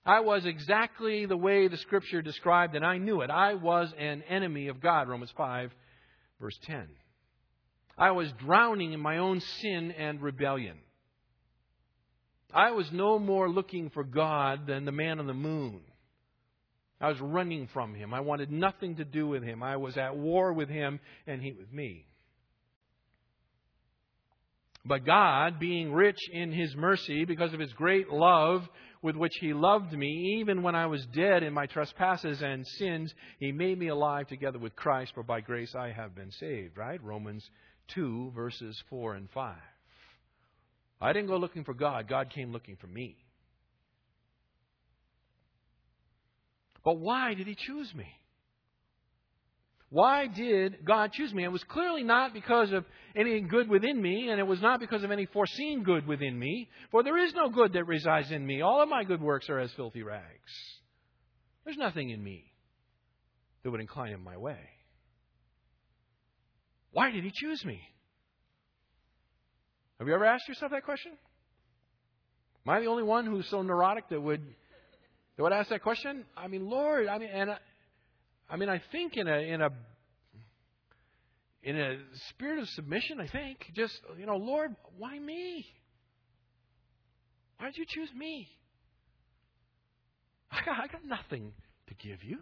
I 0.06 0.22
was 0.22 0.46
exactly 0.46 1.28
the 1.28 1.38
way 1.38 1.68
the 1.68 1.78
Scripture 1.78 2.24
described, 2.24 2.76
and 2.76 2.84
I 2.84 2.98
knew 2.98 3.22
it. 3.22 3.30
I 3.30 3.54
was 3.54 3.94
an 4.00 4.24
enemy 4.28 4.68
of 4.68 4.82
God, 4.82 5.08
Romans 5.08 5.32
5, 5.38 5.72
verse 6.40 6.58
10. 6.64 6.88
I 7.98 8.12
was 8.12 8.32
drowning 8.40 8.94
in 8.94 9.00
my 9.00 9.20
own 9.20 9.42
sin 9.62 9.92
and 9.92 10.20
rebellion. 10.22 10.78
I 12.52 12.72
was 12.72 12.92
no 12.92 13.20
more 13.20 13.48
looking 13.48 13.92
for 13.92 14.04
God 14.04 14.66
than 14.66 14.86
the 14.86 14.92
man 14.92 15.20
on 15.20 15.28
the 15.28 15.34
moon. 15.34 15.82
I 17.02 17.10
was 17.10 17.20
running 17.20 17.68
from 17.74 17.94
him. 17.96 18.14
I 18.14 18.20
wanted 18.20 18.52
nothing 18.52 18.98
to 18.98 19.06
do 19.06 19.28
with 19.28 19.44
him. 19.44 19.64
I 19.64 19.78
was 19.78 19.98
at 19.98 20.16
war 20.16 20.54
with 20.54 20.70
him 20.70 21.00
and 21.28 21.42
he 21.42 21.52
with 21.52 21.72
me. 21.74 22.06
But 24.84 25.06
God, 25.06 25.60
being 25.60 25.94
rich 25.94 26.18
in 26.32 26.52
His 26.52 26.76
mercy, 26.76 27.26
because 27.26 27.54
of 27.54 27.60
His 27.60 27.74
great 27.74 28.10
love 28.10 28.68
with 29.04 29.16
which 29.16 29.34
He 29.40 29.54
loved 29.54 29.94
me, 29.94 30.40
even 30.40 30.64
when 30.64 30.76
I 30.76 30.88
was 30.88 31.06
dead 31.14 31.44
in 31.44 31.54
my 31.54 31.68
trespasses 31.68 32.42
and 32.42 32.66
sins, 32.66 33.14
He 33.40 33.52
made 33.52 33.78
me 33.78 33.90
alive 33.90 34.28
together 34.28 34.58
with 34.58 34.76
Christ, 34.76 35.14
for 35.14 35.24
by 35.24 35.42
grace 35.42 35.76
I 35.76 35.92
have 35.92 36.16
been 36.16 36.32
saved. 36.32 36.78
Right? 36.78 37.02
Romans 37.04 37.48
2, 37.94 38.32
verses 38.36 38.82
4 38.90 39.16
and 39.16 39.30
5. 39.30 39.56
I 41.00 41.14
didn't 41.14 41.30
go 41.30 41.38
looking 41.38 41.64
for 41.64 41.74
God, 41.74 42.08
God 42.08 42.32
came 42.32 42.52
looking 42.52 42.78
for 42.78 42.88
me. 42.88 43.18
But 46.84 46.98
why 46.98 47.34
did 47.34 47.48
He 47.48 47.56
choose 47.56 47.94
me? 47.96 48.08
Why 49.92 50.28
did 50.28 50.86
God 50.86 51.12
choose 51.12 51.34
me? 51.34 51.44
It 51.44 51.52
was 51.52 51.64
clearly 51.66 52.04
not 52.04 52.34
because 52.34 52.72
of 52.72 52.86
any 53.14 53.42
good 53.42 53.70
within 53.70 54.02
me, 54.02 54.30
and 54.30 54.40
it 54.40 54.48
was 54.48 54.62
not 54.62 54.80
because 54.80 55.04
of 55.04 55.12
any 55.12 55.26
foreseen 55.26 55.84
good 55.84 56.08
within 56.08 56.40
me, 56.40 56.70
for 56.92 57.04
there 57.04 57.18
is 57.18 57.34
no 57.34 57.50
good 57.50 57.74
that 57.74 57.84
resides 57.84 58.32
in 58.32 58.46
me. 58.46 58.62
All 58.62 58.82
of 58.82 58.88
my 58.88 59.04
good 59.04 59.22
works 59.22 59.50
are 59.50 59.60
as 59.60 59.70
filthy 59.74 60.02
rags. 60.02 60.52
There's 61.66 61.78
nothing 61.78 62.10
in 62.10 62.24
me 62.24 62.46
that 63.64 63.72
would 63.72 63.82
incline 63.82 64.14
him 64.14 64.24
my 64.24 64.38
way. 64.38 64.60
Why 66.92 67.12
did 67.12 67.26
he 67.26 67.32
choose 67.34 67.64
me? 67.66 67.82
Have 70.00 70.08
you 70.08 70.14
ever 70.14 70.26
asked 70.26 70.48
yourself 70.48 70.72
that 70.72 70.86
question? 70.86 71.12
Am 72.66 72.74
I 72.74 72.80
the 72.80 72.88
only 72.88 73.04
one 73.04 73.26
who's 73.26 73.50
so 73.50 73.62
neurotic 73.62 74.08
that 74.10 74.22
would 74.22 74.42
would 75.42 75.54
ask 75.54 75.70
that 75.70 75.84
question? 75.84 76.26
I 76.36 76.48
mean, 76.48 76.70
Lord, 76.70 77.08
I 77.08 77.18
mean, 77.18 77.30
and 77.30 77.52
I 78.50 78.58
mean, 78.58 78.70
I 78.70 78.82
think 78.92 79.18
in 79.18 79.28
a 79.28 79.38
in 79.38 79.62
a 79.62 79.70
in 81.64 81.80
a 81.80 81.98
spirit 82.30 82.60
of 82.60 82.68
submission, 82.70 83.20
I 83.20 83.28
think 83.28 83.72
just 83.76 84.00
you 84.18 84.26
know, 84.26 84.38
Lord, 84.38 84.76
why 84.98 85.18
me? 85.18 85.66
Why 87.58 87.68
did 87.68 87.78
you 87.78 87.86
choose 87.88 88.10
me? 88.16 88.48
I 90.52 90.66
got, 90.66 90.80
I 90.80 90.88
got 90.88 91.06
nothing 91.06 91.54
to 91.88 91.94
give 91.94 92.24
you. 92.24 92.40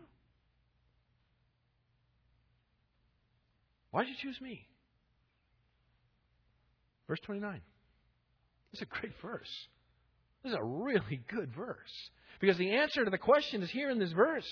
Why 3.91 4.03
did 4.03 4.11
you 4.11 4.15
choose 4.21 4.39
me? 4.41 4.65
Verse 7.07 7.19
29. 7.25 7.61
This 8.71 8.81
is 8.81 8.87
a 8.87 8.99
great 8.99 9.13
verse. 9.21 9.49
This 10.43 10.53
is 10.53 10.57
a 10.57 10.63
really 10.63 11.21
good 11.27 11.51
verse. 11.55 12.09
Because 12.39 12.57
the 12.57 12.71
answer 12.71 13.03
to 13.03 13.11
the 13.11 13.17
question 13.17 13.61
is 13.61 13.69
here 13.69 13.89
in 13.89 13.99
this 13.99 14.11
verse. 14.11 14.47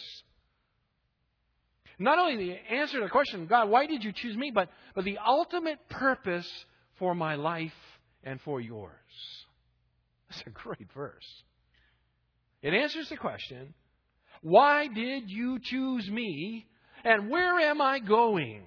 Not 2.00 2.20
only 2.20 2.36
the 2.36 2.76
answer 2.76 3.00
to 3.00 3.06
the 3.06 3.10
question, 3.10 3.48
God, 3.48 3.70
why 3.70 3.88
did 3.88 4.04
you 4.04 4.12
choose 4.14 4.36
me, 4.36 4.52
but, 4.54 4.70
but 4.94 5.04
the 5.04 5.18
ultimate 5.26 5.80
purpose 5.90 6.48
for 7.00 7.16
my 7.16 7.36
life 7.36 7.72
and 8.24 8.40
for 8.42 8.62
yours. 8.62 8.92
That's 10.30 10.44
a 10.46 10.50
great 10.50 10.92
verse. 10.94 11.44
It 12.62 12.74
answers 12.74 13.10
the 13.10 13.18
question, 13.18 13.74
why 14.42 14.88
did 14.88 15.30
you 15.30 15.60
choose 15.62 16.10
me, 16.10 16.68
and 17.04 17.30
where 17.30 17.60
am 17.60 17.82
I 17.82 18.00
going? 18.00 18.64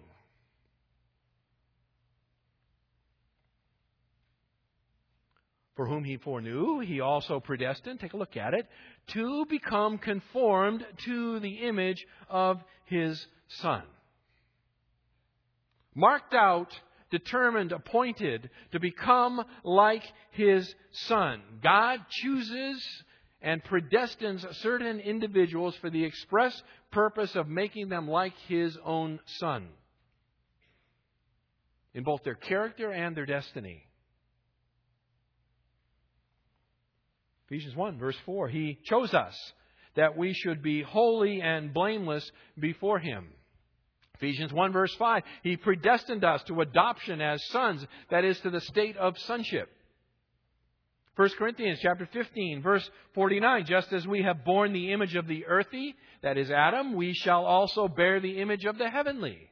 For 5.77 5.87
whom 5.87 6.05
he 6.05 6.17
foreknew, 6.19 6.81
he 6.81 7.01
also 7.01 7.41
predestined, 7.41 8.01
take 8.01 8.13
a 8.13 8.17
look 8.17 8.37
at 8.37 8.55
it, 8.55 8.67
to 9.09 9.47
become 9.47 9.99
conformed 9.99 10.87
to 11.05 11.41
the 11.41 11.57
image 11.67 12.07
of 12.29 12.61
his 12.87 13.27
Son. 13.49 13.83
Marked 15.95 16.35
out, 16.35 16.79
determined, 17.11 17.73
appointed 17.73 18.51
to 18.73 18.81
become 18.81 19.45
like 19.65 20.05
his 20.31 20.73
Son. 20.93 21.43
God 21.63 22.01
chooses 22.09 22.83
and 23.43 23.63
predestines 23.65 24.47
certain 24.57 25.01
individuals 25.01 25.75
for 25.77 25.91
the 25.91 26.05
express 26.05 26.63
purpose 26.93 27.35
of 27.35 27.49
making 27.49 27.89
them 27.89 28.09
like 28.09 28.35
his 28.47 28.77
own 28.85 29.19
Son 29.39 29.69
in 31.95 32.05
both 32.05 32.23
their 32.23 32.35
character 32.35 32.93
and 32.93 33.17
their 33.17 33.27
destiny. 33.27 33.85
Ephesians 37.51 37.75
1, 37.75 37.99
verse 37.99 38.17
4. 38.27 38.49
He 38.49 38.79
chose 38.85 39.13
us 39.13 39.37
that 39.97 40.17
we 40.17 40.33
should 40.33 40.63
be 40.63 40.83
holy 40.83 41.41
and 41.43 41.75
blameless 41.75 42.31
before 42.57 43.01
Him. 43.01 43.27
Ephesians 44.15 44.53
1, 44.53 44.73
verse 44.73 44.95
5. 44.95 45.23
He 45.43 45.57
predestined 45.57 46.25
us 46.25 46.43
to 46.45 46.61
adoption 46.61 47.21
as 47.21 47.45
sons, 47.47 47.85
that 48.11 48.25
is, 48.25 48.39
to 48.41 48.51
the 48.51 48.61
state 48.61 48.97
of 48.97 49.19
sonship. 49.19 49.69
1 51.17 51.29
Corinthians 51.39 51.81
chapter 51.83 52.09
15, 52.13 52.63
verse 52.63 52.89
49. 53.15 53.67
Just 53.67 53.93
as 53.93 54.07
we 54.07 54.23
have 54.23 54.45
borne 54.45 54.73
the 54.73 54.93
image 54.93 55.17
of 55.17 55.27
the 55.27 55.45
earthy, 55.47 55.97
that 56.23 56.39
is 56.39 56.51
Adam, 56.53 56.95
we 56.95 57.15
shall 57.15 57.45
also 57.45 57.89
bear 57.89 58.21
the 58.21 58.41
image 58.41 58.65
of 58.65 58.79
the 58.79 58.89
heavenly. 58.89 59.51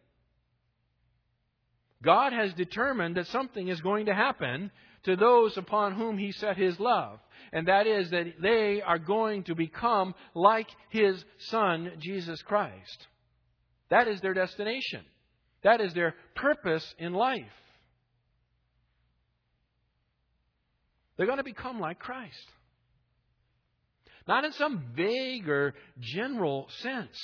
God 2.02 2.32
has 2.32 2.54
determined 2.54 3.16
that 3.16 3.26
something 3.26 3.66
is 3.66 3.80
going 3.80 4.06
to 4.06 4.14
happen 4.14 4.70
to 5.04 5.16
those 5.16 5.56
upon 5.56 5.94
whom 5.94 6.18
He 6.18 6.32
set 6.32 6.56
His 6.56 6.78
love 6.78 7.18
and 7.52 7.68
that 7.68 7.86
is 7.86 8.10
that 8.10 8.40
they 8.40 8.82
are 8.82 8.98
going 8.98 9.44
to 9.44 9.54
become 9.54 10.14
like 10.34 10.68
His 10.90 11.24
Son, 11.38 11.92
Jesus 11.98 12.42
Christ. 12.42 13.06
That 13.90 14.08
is 14.08 14.20
their 14.20 14.34
destination. 14.34 15.02
That 15.62 15.80
is 15.80 15.94
their 15.94 16.14
purpose 16.34 16.94
in 16.98 17.14
life. 17.14 17.42
They're 21.16 21.26
going 21.26 21.38
to 21.38 21.44
become 21.44 21.80
like 21.80 21.98
Christ. 21.98 22.52
Not 24.26 24.44
in 24.44 24.52
some 24.52 24.84
vague 24.94 25.48
or 25.48 25.74
general 25.98 26.68
sense. 26.82 27.18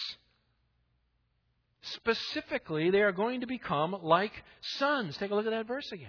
Specifically, 1.83 2.91
they 2.91 3.03
are 3.03 3.13
going 3.13 3.43
to 3.43 3.47
become 3.47 3.95
like 4.03 4.33
sons. 4.79 5.17
Take 5.19 5.31
a 5.31 5.35
look 5.35 5.45
at 5.45 5.51
that 5.51 5.67
verse 5.67 5.93
again 5.93 6.09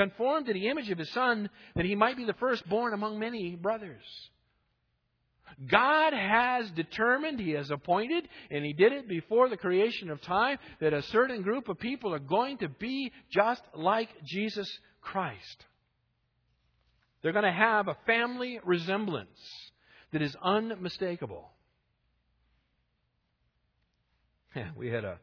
conformed 0.00 0.46
to 0.46 0.54
the 0.54 0.68
image 0.68 0.90
of 0.90 0.98
his 0.98 1.10
son, 1.12 1.50
that 1.76 1.84
he 1.84 1.94
might 1.94 2.16
be 2.16 2.24
the 2.24 2.32
firstborn 2.34 2.94
among 2.94 3.18
many 3.18 3.54
brothers. 3.54 4.02
God 5.70 6.14
has 6.14 6.70
determined, 6.70 7.38
He 7.38 7.50
has 7.50 7.70
appointed, 7.70 8.26
and 8.50 8.64
He 8.64 8.72
did 8.72 8.92
it 8.92 9.08
before 9.08 9.48
the 9.48 9.56
creation 9.56 10.08
of 10.08 10.22
time, 10.22 10.58
that 10.80 10.94
a 10.94 11.02
certain 11.02 11.42
group 11.42 11.68
of 11.68 11.78
people 11.78 12.14
are 12.14 12.20
going 12.20 12.58
to 12.58 12.68
be 12.68 13.12
just 13.30 13.60
like 13.74 14.08
Jesus 14.24 14.70
Christ. 15.02 15.66
They're 17.22 17.32
going 17.32 17.44
to 17.44 17.52
have 17.52 17.88
a 17.88 17.96
family 18.06 18.58
resemblance 18.64 19.28
that 20.12 20.22
is 20.22 20.34
unmistakable. 20.42 21.50
we 24.76 24.88
had 24.88 25.04
a 25.04 25.18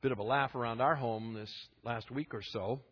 bit 0.00 0.12
of 0.12 0.18
a 0.18 0.22
laugh 0.22 0.54
around 0.54 0.80
our 0.80 0.94
home 0.94 1.34
this 1.34 1.52
last 1.82 2.10
week 2.10 2.34
or 2.34 2.42
so. 2.42 2.82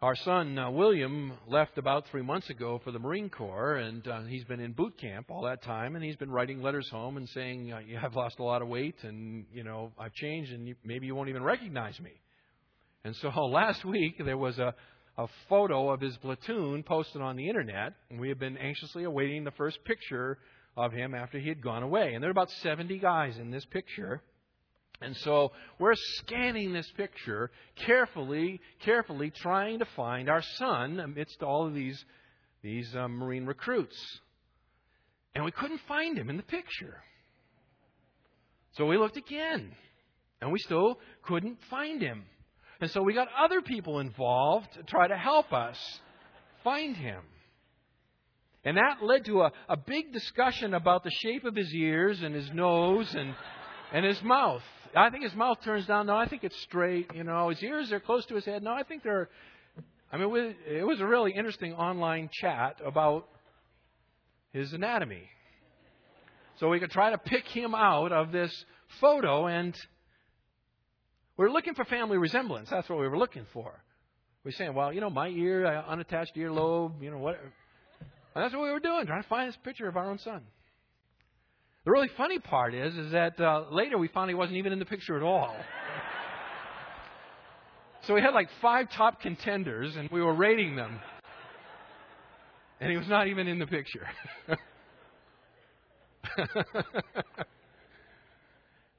Our 0.00 0.14
son 0.14 0.56
uh, 0.56 0.70
William 0.70 1.32
left 1.48 1.76
about 1.76 2.06
three 2.06 2.22
months 2.22 2.48
ago 2.50 2.80
for 2.84 2.92
the 2.92 3.00
Marine 3.00 3.28
Corps, 3.28 3.78
and 3.78 4.06
uh, 4.06 4.20
he's 4.22 4.44
been 4.44 4.60
in 4.60 4.70
boot 4.70 4.96
camp 4.96 5.26
all 5.28 5.42
that 5.42 5.64
time, 5.64 5.96
and 5.96 6.04
he's 6.04 6.14
been 6.14 6.30
writing 6.30 6.62
letters 6.62 6.88
home 6.88 7.16
and 7.16 7.28
saying, 7.30 7.72
uh, 7.72 7.80
"I've 8.00 8.14
lost 8.14 8.38
a 8.38 8.44
lot 8.44 8.62
of 8.62 8.68
weight, 8.68 8.94
and 9.02 9.44
you 9.52 9.64
know 9.64 9.90
I've 9.98 10.14
changed, 10.14 10.52
and 10.52 10.68
you, 10.68 10.76
maybe 10.84 11.06
you 11.06 11.16
won't 11.16 11.30
even 11.30 11.42
recognize 11.42 11.98
me." 11.98 12.12
And 13.02 13.16
so 13.16 13.28
last 13.46 13.84
week 13.84 14.24
there 14.24 14.38
was 14.38 14.56
a 14.60 14.72
a 15.16 15.26
photo 15.48 15.90
of 15.90 16.00
his 16.00 16.16
platoon 16.18 16.84
posted 16.84 17.20
on 17.20 17.34
the 17.34 17.48
internet, 17.48 17.94
and 18.08 18.20
we 18.20 18.28
have 18.28 18.38
been 18.38 18.56
anxiously 18.56 19.02
awaiting 19.02 19.42
the 19.42 19.50
first 19.50 19.84
picture 19.84 20.38
of 20.76 20.92
him 20.92 21.12
after 21.12 21.40
he 21.40 21.48
had 21.48 21.60
gone 21.60 21.82
away. 21.82 22.14
And 22.14 22.22
there 22.22 22.30
are 22.30 22.38
about 22.38 22.52
70 22.62 23.00
guys 23.00 23.36
in 23.36 23.50
this 23.50 23.64
picture. 23.64 24.22
And 25.00 25.16
so 25.18 25.52
we're 25.78 25.94
scanning 25.94 26.72
this 26.72 26.90
picture 26.96 27.50
carefully, 27.86 28.60
carefully 28.84 29.30
trying 29.30 29.78
to 29.78 29.86
find 29.96 30.28
our 30.28 30.42
son 30.56 30.98
amidst 30.98 31.42
all 31.42 31.66
of 31.66 31.74
these, 31.74 32.04
these 32.62 32.94
uh, 32.96 33.06
Marine 33.06 33.46
recruits. 33.46 33.96
And 35.34 35.44
we 35.44 35.52
couldn't 35.52 35.80
find 35.86 36.18
him 36.18 36.30
in 36.30 36.36
the 36.36 36.42
picture. 36.42 36.96
So 38.72 38.86
we 38.86 38.98
looked 38.98 39.16
again, 39.16 39.72
and 40.40 40.52
we 40.52 40.58
still 40.58 40.98
couldn't 41.22 41.58
find 41.70 42.02
him. 42.02 42.24
And 42.80 42.90
so 42.90 43.02
we 43.02 43.14
got 43.14 43.28
other 43.38 43.60
people 43.60 44.00
involved 44.00 44.68
to 44.74 44.82
try 44.82 45.06
to 45.06 45.16
help 45.16 45.52
us 45.52 45.76
find 46.64 46.96
him. 46.96 47.22
And 48.64 48.76
that 48.76 49.02
led 49.02 49.24
to 49.26 49.42
a, 49.42 49.52
a 49.68 49.76
big 49.76 50.12
discussion 50.12 50.74
about 50.74 51.04
the 51.04 51.10
shape 51.10 51.44
of 51.44 51.54
his 51.54 51.72
ears 51.72 52.20
and 52.22 52.34
his 52.34 52.50
nose 52.52 53.14
and 53.14 53.34
and 53.92 54.04
his 54.04 54.22
mouth. 54.22 54.62
I 54.94 55.10
think 55.10 55.24
his 55.24 55.34
mouth 55.34 55.58
turns 55.64 55.86
down. 55.86 56.06
No, 56.06 56.16
I 56.16 56.28
think 56.28 56.44
it's 56.44 56.58
straight. 56.62 57.10
You 57.14 57.24
know, 57.24 57.48
his 57.50 57.62
ears 57.62 57.92
are 57.92 58.00
close 58.00 58.24
to 58.26 58.34
his 58.34 58.44
head. 58.44 58.62
No, 58.62 58.72
I 58.72 58.82
think 58.82 59.02
they're. 59.02 59.28
I 60.10 60.16
mean, 60.16 60.54
it 60.66 60.86
was 60.86 61.00
a 61.00 61.06
really 61.06 61.32
interesting 61.32 61.74
online 61.74 62.30
chat 62.32 62.76
about 62.84 63.28
his 64.52 64.72
anatomy. 64.72 65.28
So 66.58 66.68
we 66.68 66.80
could 66.80 66.90
try 66.90 67.10
to 67.10 67.18
pick 67.18 67.44
him 67.46 67.74
out 67.74 68.10
of 68.10 68.32
this 68.32 68.52
photo, 69.00 69.46
and 69.46 69.76
we're 71.36 71.50
looking 71.50 71.74
for 71.74 71.84
family 71.84 72.16
resemblance. 72.16 72.68
That's 72.70 72.88
what 72.88 72.98
we 72.98 73.06
were 73.06 73.18
looking 73.18 73.46
for. 73.52 73.80
We're 74.44 74.52
saying, 74.52 74.74
well, 74.74 74.92
you 74.92 75.00
know, 75.00 75.10
my 75.10 75.28
ear, 75.28 75.66
uh, 75.66 75.84
unattached 75.86 76.34
earlobe, 76.36 77.02
you 77.02 77.10
know, 77.10 77.18
whatever. 77.18 77.52
And 78.34 78.44
that's 78.44 78.54
what 78.54 78.62
we 78.62 78.70
were 78.70 78.80
doing, 78.80 79.06
trying 79.06 79.22
to 79.22 79.28
find 79.28 79.48
this 79.48 79.58
picture 79.62 79.88
of 79.88 79.96
our 79.96 80.10
own 80.10 80.18
son. 80.18 80.42
The 81.88 81.92
really 81.92 82.10
funny 82.18 82.38
part 82.38 82.74
is, 82.74 82.94
is 82.98 83.12
that 83.12 83.40
uh, 83.40 83.64
later 83.70 83.96
we 83.96 84.08
found 84.08 84.28
he 84.28 84.34
wasn't 84.34 84.58
even 84.58 84.74
in 84.74 84.78
the 84.78 84.84
picture 84.84 85.16
at 85.16 85.22
all. 85.22 85.56
so 88.06 88.12
we 88.12 88.20
had 88.20 88.34
like 88.34 88.50
five 88.60 88.88
top 88.94 89.22
contenders, 89.22 89.96
and 89.96 90.10
we 90.10 90.20
were 90.20 90.34
rating 90.34 90.76
them, 90.76 91.00
and 92.78 92.90
he 92.90 92.98
was 92.98 93.08
not 93.08 93.28
even 93.28 93.48
in 93.48 93.58
the 93.58 93.66
picture. 93.66 94.06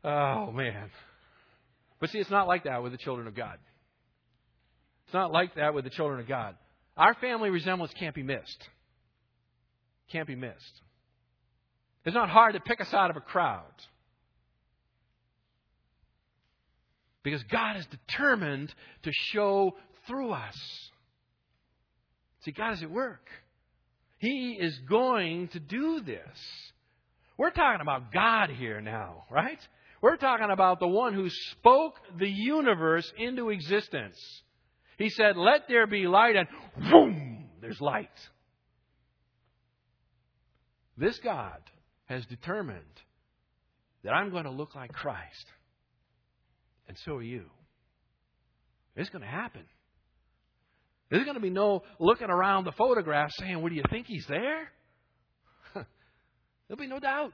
oh 0.03 0.51
man! 0.51 0.89
But 1.99 2.09
see, 2.09 2.17
it's 2.17 2.31
not 2.31 2.47
like 2.47 2.63
that 2.63 2.81
with 2.81 2.91
the 2.91 2.97
children 2.97 3.27
of 3.27 3.35
God. 3.35 3.59
It's 5.05 5.13
not 5.13 5.31
like 5.31 5.53
that 5.57 5.75
with 5.75 5.83
the 5.83 5.91
children 5.91 6.19
of 6.19 6.27
God. 6.27 6.55
Our 6.97 7.13
family 7.13 7.51
resemblance 7.51 7.93
can't 7.99 8.15
be 8.15 8.23
missed. 8.23 8.67
Can't 10.11 10.25
be 10.25 10.33
missed. 10.33 10.81
It's 12.09 12.15
not 12.15 12.31
hard 12.31 12.55
to 12.55 12.59
pick 12.59 12.81
us 12.81 12.91
out 12.91 13.11
of 13.11 13.17
a 13.17 13.21
crowd. 13.21 13.71
Because 17.21 17.43
God 17.43 17.77
is 17.77 17.85
determined 17.85 18.73
to 19.03 19.11
show 19.13 19.75
through 20.07 20.31
us. 20.31 20.57
See, 22.39 22.51
God 22.51 22.73
is 22.73 22.81
at 22.81 22.89
work. 22.89 23.27
He 24.17 24.57
is 24.59 24.75
going 24.89 25.49
to 25.49 25.59
do 25.59 26.01
this. 26.01 26.39
We're 27.37 27.51
talking 27.51 27.81
about 27.81 28.11
God 28.11 28.49
here 28.49 28.81
now, 28.81 29.25
right? 29.29 29.59
We're 30.01 30.17
talking 30.17 30.49
about 30.49 30.79
the 30.79 30.87
one 30.87 31.13
who 31.13 31.29
spoke 31.29 31.93
the 32.17 32.27
universe 32.27 33.13
into 33.19 33.51
existence. 33.51 34.17
He 34.97 35.11
said, 35.11 35.37
Let 35.37 35.67
there 35.67 35.85
be 35.85 36.07
light, 36.07 36.35
and 36.35 36.47
boom, 36.89 37.49
there's 37.61 37.79
light. 37.79 38.09
This 40.97 41.19
God 41.19 41.59
has 42.09 42.25
determined 42.25 42.83
that 44.03 44.11
I'm 44.11 44.31
going 44.31 44.45
to 44.45 44.51
look 44.51 44.75
like 44.75 44.91
Christ. 44.91 45.45
And 46.87 46.97
so 47.05 47.13
are 47.17 47.21
you. 47.21 47.45
It's 48.95 49.09
going 49.09 49.21
to 49.21 49.27
happen. 49.27 49.61
There's 51.09 51.23
going 51.23 51.35
to 51.35 51.41
be 51.41 51.51
no 51.51 51.83
looking 51.99 52.29
around 52.29 52.65
the 52.65 52.71
photograph 52.71 53.29
saying, 53.37 53.61
Well, 53.61 53.69
do 53.69 53.75
you 53.75 53.83
think 53.89 54.07
he's 54.07 54.25
there? 54.27 54.71
There'll 56.67 56.79
be 56.79 56.87
no 56.87 56.99
doubt. 56.99 57.33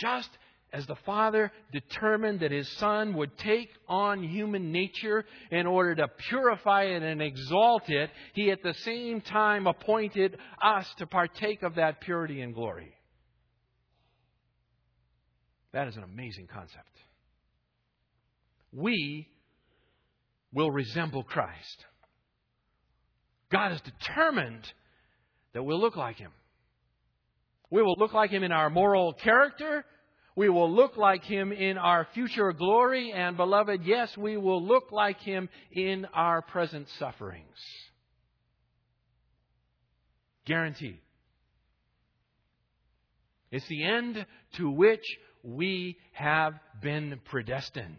Just 0.00 0.28
as 0.72 0.86
the 0.86 0.96
Father 1.06 1.50
determined 1.72 2.40
that 2.40 2.52
His 2.52 2.68
Son 2.76 3.14
would 3.14 3.36
take 3.38 3.70
on 3.88 4.22
human 4.22 4.70
nature 4.70 5.24
in 5.50 5.66
order 5.66 5.94
to 5.96 6.08
purify 6.28 6.84
it 6.84 7.02
and 7.02 7.20
exalt 7.20 7.88
it, 7.88 8.10
He 8.34 8.50
at 8.50 8.62
the 8.62 8.74
same 8.74 9.20
time 9.20 9.66
appointed 9.66 10.38
us 10.62 10.86
to 10.98 11.06
partake 11.06 11.62
of 11.62 11.74
that 11.74 12.00
purity 12.00 12.40
and 12.40 12.54
glory. 12.54 12.94
That 15.72 15.88
is 15.88 15.96
an 15.96 16.04
amazing 16.04 16.48
concept. 16.52 16.86
We 18.72 19.28
will 20.52 20.70
resemble 20.70 21.22
Christ. 21.22 21.84
God 23.50 23.72
is 23.72 23.80
determined 23.80 24.72
that 25.52 25.62
we'll 25.64 25.80
look 25.80 25.96
like 25.96 26.16
Him. 26.16 26.30
We 27.70 27.82
will 27.82 27.96
look 27.98 28.12
like 28.12 28.30
Him 28.30 28.44
in 28.44 28.52
our 28.52 28.70
moral 28.70 29.12
character 29.12 29.84
we 30.36 30.48
will 30.48 30.70
look 30.70 30.96
like 30.96 31.24
him 31.24 31.52
in 31.52 31.78
our 31.78 32.06
future 32.14 32.52
glory, 32.52 33.12
and 33.12 33.36
beloved, 33.36 33.82
yes, 33.84 34.16
we 34.16 34.36
will 34.36 34.64
look 34.64 34.92
like 34.92 35.18
him 35.20 35.48
in 35.72 36.06
our 36.14 36.42
present 36.42 36.88
sufferings. 36.98 37.46
Guaranteed. 40.46 41.00
It's 43.50 43.66
the 43.68 43.84
end 43.84 44.24
to 44.56 44.70
which 44.70 45.04
we 45.42 45.98
have 46.12 46.54
been 46.80 47.20
predestined. 47.24 47.96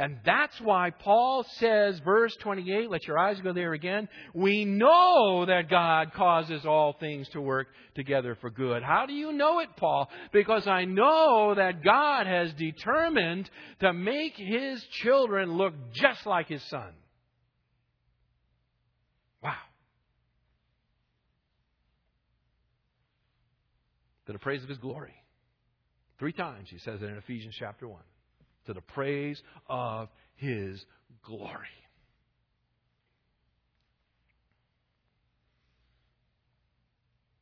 And 0.00 0.16
that's 0.24 0.58
why 0.62 0.88
Paul 0.88 1.44
says, 1.58 2.00
verse 2.02 2.34
28, 2.36 2.88
let 2.88 3.06
your 3.06 3.18
eyes 3.18 3.38
go 3.42 3.52
there 3.52 3.74
again. 3.74 4.08
We 4.32 4.64
know 4.64 5.44
that 5.44 5.68
God 5.68 6.14
causes 6.14 6.64
all 6.64 6.94
things 6.98 7.28
to 7.34 7.40
work 7.42 7.68
together 7.94 8.34
for 8.40 8.48
good. 8.48 8.82
How 8.82 9.04
do 9.04 9.12
you 9.12 9.30
know 9.30 9.60
it, 9.60 9.68
Paul? 9.76 10.08
Because 10.32 10.66
I 10.66 10.86
know 10.86 11.54
that 11.54 11.84
God 11.84 12.26
has 12.26 12.50
determined 12.54 13.50
to 13.80 13.92
make 13.92 14.38
his 14.38 14.82
children 15.02 15.52
look 15.52 15.74
just 15.92 16.24
like 16.24 16.48
his 16.48 16.62
son. 16.70 16.94
Wow. 19.42 19.52
To 24.28 24.32
the 24.32 24.38
praise 24.38 24.62
of 24.62 24.70
his 24.70 24.78
glory. 24.78 25.12
Three 26.18 26.32
times 26.32 26.68
he 26.70 26.78
says 26.78 27.02
it 27.02 27.04
in 27.04 27.18
Ephesians 27.18 27.54
chapter 27.58 27.86
1 27.86 28.00
to 28.66 28.74
the 28.74 28.80
praise 28.80 29.40
of 29.68 30.08
his 30.36 30.84
glory. 31.24 31.66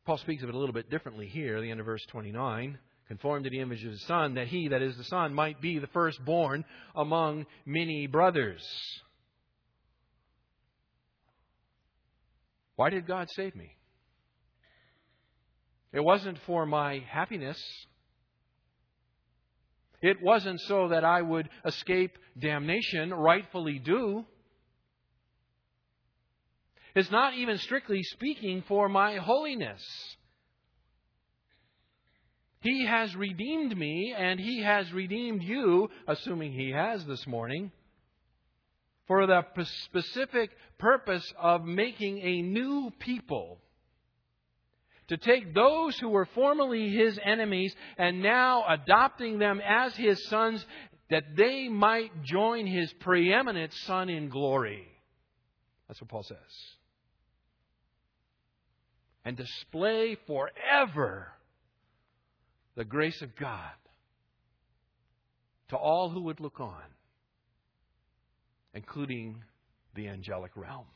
Paul 0.09 0.19
speaks 0.19 0.43
of 0.43 0.49
it 0.49 0.55
a 0.55 0.59
little 0.59 0.73
bit 0.73 0.89
differently 0.89 1.27
here, 1.27 1.61
the 1.61 1.71
end 1.71 1.81
of 1.81 1.87
verse 1.87 2.05
29. 2.07 2.79
Conformed 3.09 3.45
to 3.45 3.51
the 3.51 3.61
image 3.61 3.85
of 3.85 3.91
his 3.91 4.07
Son, 4.07 4.35
that 4.35 4.49
he, 4.49 4.69
that 4.69 4.81
is 4.83 4.97
the 4.97 5.05
Son, 5.05 5.35
might 5.35 5.61
be 5.61 5.79
the 5.79 5.87
firstborn 5.89 6.65
among 6.95 7.47
many 7.67 8.07
brothers. 8.07 8.63
Why 12.77 12.91
did 12.91 13.07
God 13.07 13.29
save 13.31 13.55
me? 13.55 13.77
It 15.93 16.01
wasn't 16.01 16.39
for 16.47 16.65
my 16.65 17.03
happiness. 17.11 17.59
It 20.01 20.23
wasn't 20.23 20.61
so 20.61 20.89
that 20.89 21.05
I 21.05 21.23
would 21.23 21.49
escape 21.65 22.17
damnation, 22.39 23.13
rightfully 23.13 23.79
due. 23.79 24.25
It's 26.95 27.11
not 27.11 27.35
even 27.35 27.59
strictly 27.59 28.03
speaking 28.03 28.63
for 28.69 28.89
my 28.89 29.17
holiness. 29.17 29.83
He 32.61 32.87
has 32.87 33.15
redeemed 33.15 33.77
me, 33.77 34.15
and 34.17 34.41
He 34.41 34.63
has 34.63 34.93
redeemed 34.93 35.43
you, 35.43 35.89
assuming 36.07 36.53
He 36.53 36.71
has 36.71 37.05
this 37.07 37.27
morning, 37.27 37.71
for 39.07 39.27
the 39.27 39.43
specific 39.85 40.51
purpose 40.79 41.33
of 41.39 41.65
making 41.65 42.19
a 42.19 42.43
new 42.43 42.91
people 42.99 43.59
to 45.09 45.17
take 45.17 45.55
those 45.55 45.99
who 45.99 46.11
were 46.11 46.29
formerly 46.35 46.91
his 46.91 47.19
enemies 47.23 47.75
and 47.97 48.23
now 48.23 48.65
adopting 48.69 49.39
them 49.39 49.61
as 49.67 49.95
his 49.97 50.23
sons 50.29 50.65
that 51.11 51.25
they 51.37 51.69
might 51.69 52.23
join 52.23 52.67
his 52.67 52.93
preeminent 53.01 53.73
son 53.87 54.09
in 54.11 54.29
glory. 54.29 54.87
That's 55.89 56.01
what 56.01 56.11
Paul 56.11 56.23
says. 56.23 56.37
And 59.25 59.37
display 59.37 60.17
forever 60.27 61.29
the 62.77 62.85
grace 62.85 63.21
of 63.23 63.35
God 63.37 63.73
to 65.71 65.77
all 65.77 66.11
who 66.11 66.23
would 66.23 66.41
look 66.41 66.61
on, 66.61 66.83
including 68.75 69.43
the 69.95 70.09
angelic 70.09 70.53
realm. 70.57 70.87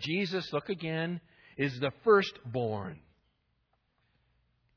Jesus, 0.00 0.52
look 0.52 0.68
again 0.68 1.20
is 1.58 1.78
the 1.80 1.92
firstborn, 2.04 3.00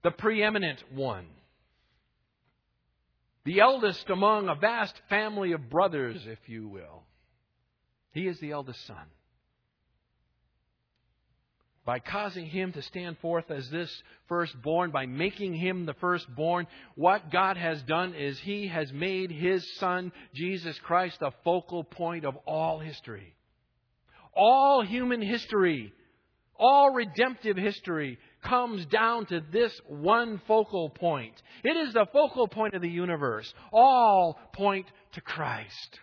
the 0.03 0.11
preeminent 0.11 0.83
one, 0.93 1.27
the 3.45 3.59
eldest 3.59 4.09
among 4.09 4.49
a 4.49 4.55
vast 4.55 4.99
family 5.07 5.53
of 5.53 5.69
brothers, 5.69 6.21
if 6.25 6.39
you 6.47 6.67
will. 6.67 7.03
He 8.11 8.27
is 8.27 8.39
the 8.39 8.51
eldest 8.51 8.85
son. 8.85 9.05
By 11.83 11.99
causing 11.99 12.45
him 12.45 12.73
to 12.73 12.81
stand 12.83 13.17
forth 13.19 13.49
as 13.49 13.67
this 13.69 13.91
firstborn, 14.27 14.91
by 14.91 15.07
making 15.07 15.55
him 15.55 15.85
the 15.85 15.95
firstborn, 15.95 16.67
what 16.95 17.31
God 17.31 17.57
has 17.57 17.81
done 17.83 18.13
is 18.13 18.39
he 18.39 18.67
has 18.67 18.91
made 18.93 19.31
his 19.31 19.67
son, 19.77 20.11
Jesus 20.33 20.77
Christ, 20.79 21.19
the 21.19 21.31
focal 21.43 21.83
point 21.83 22.23
of 22.23 22.35
all 22.45 22.79
history. 22.79 23.33
All 24.35 24.83
human 24.83 25.21
history 25.21 25.91
all 26.61 26.91
redemptive 26.91 27.57
history 27.57 28.19
comes 28.43 28.85
down 28.85 29.25
to 29.25 29.41
this 29.51 29.73
one 29.87 30.39
focal 30.47 30.89
point. 30.89 31.33
It 31.63 31.75
is 31.75 31.93
the 31.93 32.05
focal 32.13 32.47
point 32.47 32.75
of 32.75 32.83
the 32.83 32.89
universe. 32.89 33.51
All 33.73 34.39
point 34.53 34.85
to 35.13 35.21
Christ. 35.21 35.99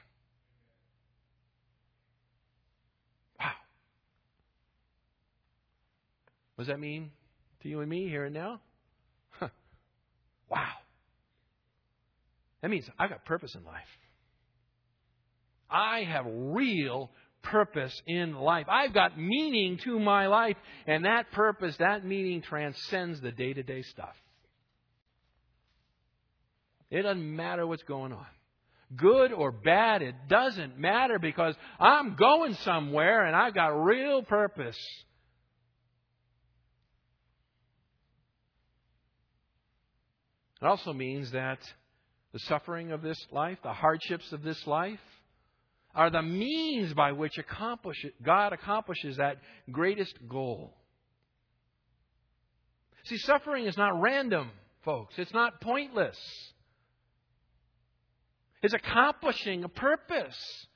Wow. 3.38 3.52
What 6.56 6.64
does 6.64 6.72
that 6.72 6.80
mean 6.80 7.12
to 7.62 7.68
you 7.68 7.80
and 7.80 7.88
me 7.88 8.09
here 8.09 8.24
and 8.24 8.34
now? 8.34 8.61
Huh. 9.30 9.48
Wow. 10.50 10.72
That 12.62 12.70
means 12.70 12.84
I've 12.98 13.11
got 13.11 13.24
purpose 13.24 13.54
in 13.54 13.64
life. 13.64 13.86
I 15.70 16.02
have 16.02 16.24
real 16.26 17.11
purpose 17.51 18.01
in 18.07 18.34
life. 18.34 18.66
I've 18.68 18.92
got 18.94 19.18
meaning 19.18 19.78
to 19.84 19.99
my 19.99 20.26
life, 20.26 20.57
and 20.86 21.05
that 21.05 21.30
purpose, 21.32 21.76
that 21.78 22.05
meaning 22.05 22.42
transcends 22.42 23.20
the 23.20 23.32
day 23.32 23.53
to 23.53 23.62
day 23.62 23.82
stuff. 23.82 24.14
It 26.90 27.03
doesn't 27.03 27.36
matter 27.36 27.66
what's 27.66 27.82
going 27.82 28.12
on. 28.12 28.26
Good 28.96 29.32
or 29.32 29.53
bad, 29.53 30.01
it 30.01 30.14
doesn't 30.28 30.78
matter 30.78 31.18
because 31.18 31.55
I'm 31.78 32.16
going 32.16 32.55
somewhere 32.55 33.26
and 33.26 33.36
I've 33.36 33.55
got 33.55 33.68
real 33.68 34.22
purpose. 34.22 34.78
It 40.62 40.66
also 40.66 40.94
means 40.94 41.30
that 41.32 41.59
the 42.32 42.38
suffering 42.40 42.92
of 42.92 43.03
this 43.03 43.18
life, 43.30 43.59
the 43.62 43.72
hardships 43.72 44.32
of 44.32 44.42
this 44.42 44.66
life, 44.66 44.99
are 45.95 46.11
the 46.11 46.22
means 46.22 46.95
by 46.95 47.12
which 47.12 47.39
accomplish 47.39 48.05
God 48.22 48.53
accomplishes 48.53 49.16
that 49.16 49.39
greatest 49.70 50.14
goal. 50.28 50.74
See, 53.05 53.18
suffering 53.18 53.66
is 53.66 53.76
not 53.76 54.01
random, 54.01 54.51
folks. 54.84 55.14
It's 55.16 55.32
not 55.32 55.61
pointless. 55.61 56.18
It's 58.62 58.74
accomplishing 58.74 59.64
a 59.64 59.68
purpose. 59.68 60.66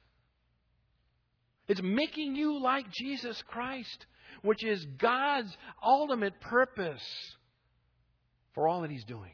It's 1.68 1.82
making 1.82 2.36
you 2.36 2.60
like 2.60 2.90
Jesus 2.90 3.42
Christ, 3.48 4.06
which 4.42 4.64
is 4.64 4.84
God's 4.98 5.54
ultimate 5.84 6.40
purpose 6.40 7.02
for 8.54 8.68
all 8.68 8.82
that 8.82 8.90
He's 8.90 9.04
doing. 9.04 9.32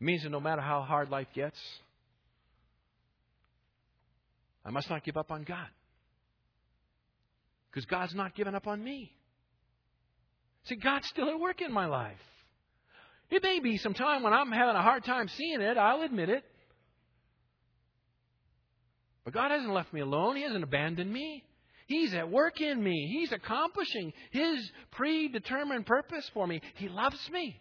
It 0.00 0.04
means 0.04 0.22
that 0.22 0.30
no 0.30 0.40
matter 0.40 0.62
how 0.62 0.82
hard 0.82 1.10
life 1.10 1.28
gets, 1.34 1.58
I 4.64 4.70
must 4.70 4.88
not 4.90 5.04
give 5.04 5.16
up 5.16 5.30
on 5.30 5.44
God. 5.44 5.66
Because 7.70 7.86
God's 7.86 8.14
not 8.14 8.34
giving 8.34 8.54
up 8.54 8.66
on 8.66 8.82
me. 8.82 9.12
See, 10.64 10.76
God's 10.76 11.08
still 11.08 11.28
at 11.28 11.40
work 11.40 11.60
in 11.60 11.72
my 11.72 11.86
life. 11.86 12.16
It 13.30 13.42
may 13.42 13.60
be 13.60 13.76
some 13.76 13.94
time 13.94 14.22
when 14.22 14.32
I'm 14.32 14.50
having 14.52 14.76
a 14.76 14.82
hard 14.82 15.04
time 15.04 15.28
seeing 15.28 15.60
it, 15.60 15.76
I'll 15.76 16.02
admit 16.02 16.28
it. 16.28 16.44
But 19.24 19.34
God 19.34 19.50
hasn't 19.50 19.72
left 19.72 19.92
me 19.92 20.00
alone. 20.00 20.36
He 20.36 20.42
hasn't 20.42 20.64
abandoned 20.64 21.12
me. 21.12 21.44
He's 21.86 22.14
at 22.14 22.30
work 22.30 22.60
in 22.60 22.82
me. 22.82 23.08
He's 23.12 23.32
accomplishing 23.32 24.12
His 24.30 24.70
predetermined 24.92 25.86
purpose 25.86 26.30
for 26.32 26.46
me. 26.46 26.62
He 26.76 26.88
loves 26.88 27.18
me. 27.30 27.60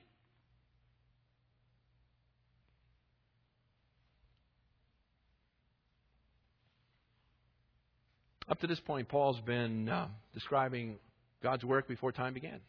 Up 8.50 8.60
to 8.62 8.68
this 8.68 8.80
point, 8.80 9.10
Paul's 9.10 9.40
been 9.42 9.90
uh, 9.90 10.08
describing 10.34 10.98
God's 11.44 11.66
work 11.66 11.88
before 11.88 12.12
time 12.12 12.34
began. 12.34 12.60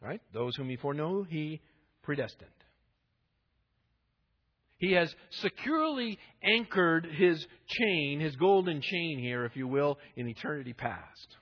Right? 0.00 0.20
Those 0.32 0.56
whom 0.56 0.68
he 0.68 0.76
foreknew, 0.76 1.24
he 1.24 1.60
predestined. 2.02 2.50
He 4.78 4.92
has 4.92 5.12
securely 5.30 6.18
anchored 6.42 7.06
his 7.06 7.44
chain, 7.68 8.20
his 8.20 8.36
golden 8.36 8.80
chain 8.80 9.18
here, 9.18 9.44
if 9.44 9.56
you 9.56 9.66
will, 9.66 9.98
in 10.16 10.28
eternity 10.28 10.72
past. 10.72 11.36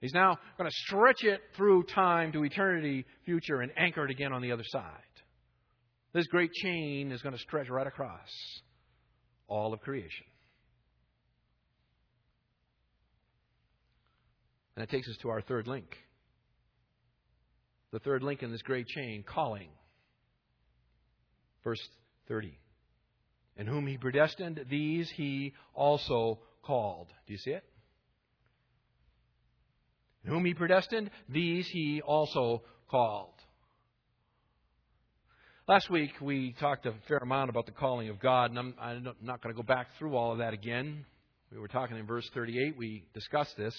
He's 0.00 0.14
now 0.14 0.38
going 0.58 0.70
to 0.70 0.76
stretch 0.86 1.24
it 1.24 1.40
through 1.56 1.84
time 1.84 2.30
to 2.32 2.44
eternity 2.44 3.04
future 3.24 3.62
and 3.62 3.72
anchor 3.76 4.04
it 4.04 4.10
again 4.10 4.32
on 4.32 4.42
the 4.42 4.52
other 4.52 4.64
side. 4.64 4.82
This 6.12 6.26
great 6.28 6.52
chain 6.52 7.10
is 7.10 7.20
going 7.22 7.34
to 7.34 7.40
stretch 7.40 7.68
right 7.68 7.86
across 7.86 8.28
all 9.48 9.72
of 9.72 9.80
creation. 9.80 10.26
And 14.76 14.82
that 14.82 14.90
takes 14.90 15.08
us 15.08 15.16
to 15.18 15.30
our 15.30 15.40
third 15.40 15.66
link. 15.66 15.96
The 17.92 18.00
third 18.00 18.22
link 18.22 18.42
in 18.42 18.50
this 18.50 18.62
great 18.62 18.88
chain 18.88 19.24
calling. 19.26 19.68
Verse 21.62 21.80
30. 22.28 22.58
And 23.56 23.68
whom 23.68 23.86
he 23.86 23.96
predestined, 23.96 24.64
these 24.68 25.08
he 25.10 25.54
also 25.74 26.40
called. 26.62 27.08
Do 27.26 27.32
you 27.32 27.38
see 27.38 27.52
it? 27.52 27.64
And 30.24 30.32
whom 30.32 30.44
he 30.44 30.54
predestined, 30.54 31.10
these 31.28 31.68
he 31.68 32.02
also 32.02 32.62
called. 32.90 33.30
Last 35.68 35.88
week 35.88 36.10
we 36.20 36.54
talked 36.58 36.84
a 36.86 36.94
fair 37.06 37.18
amount 37.18 37.48
about 37.48 37.66
the 37.66 37.72
calling 37.72 38.08
of 38.08 38.20
God, 38.20 38.50
and 38.50 38.58
I'm, 38.58 38.74
I'm 38.80 39.04
not 39.22 39.42
going 39.42 39.54
to 39.54 39.56
go 39.56 39.62
back 39.62 39.86
through 39.98 40.16
all 40.16 40.32
of 40.32 40.38
that 40.38 40.52
again. 40.52 41.06
We 41.52 41.58
were 41.58 41.68
talking 41.68 41.96
in 41.96 42.06
verse 42.06 42.28
38, 42.34 42.76
we 42.76 43.04
discussed 43.14 43.56
this. 43.56 43.74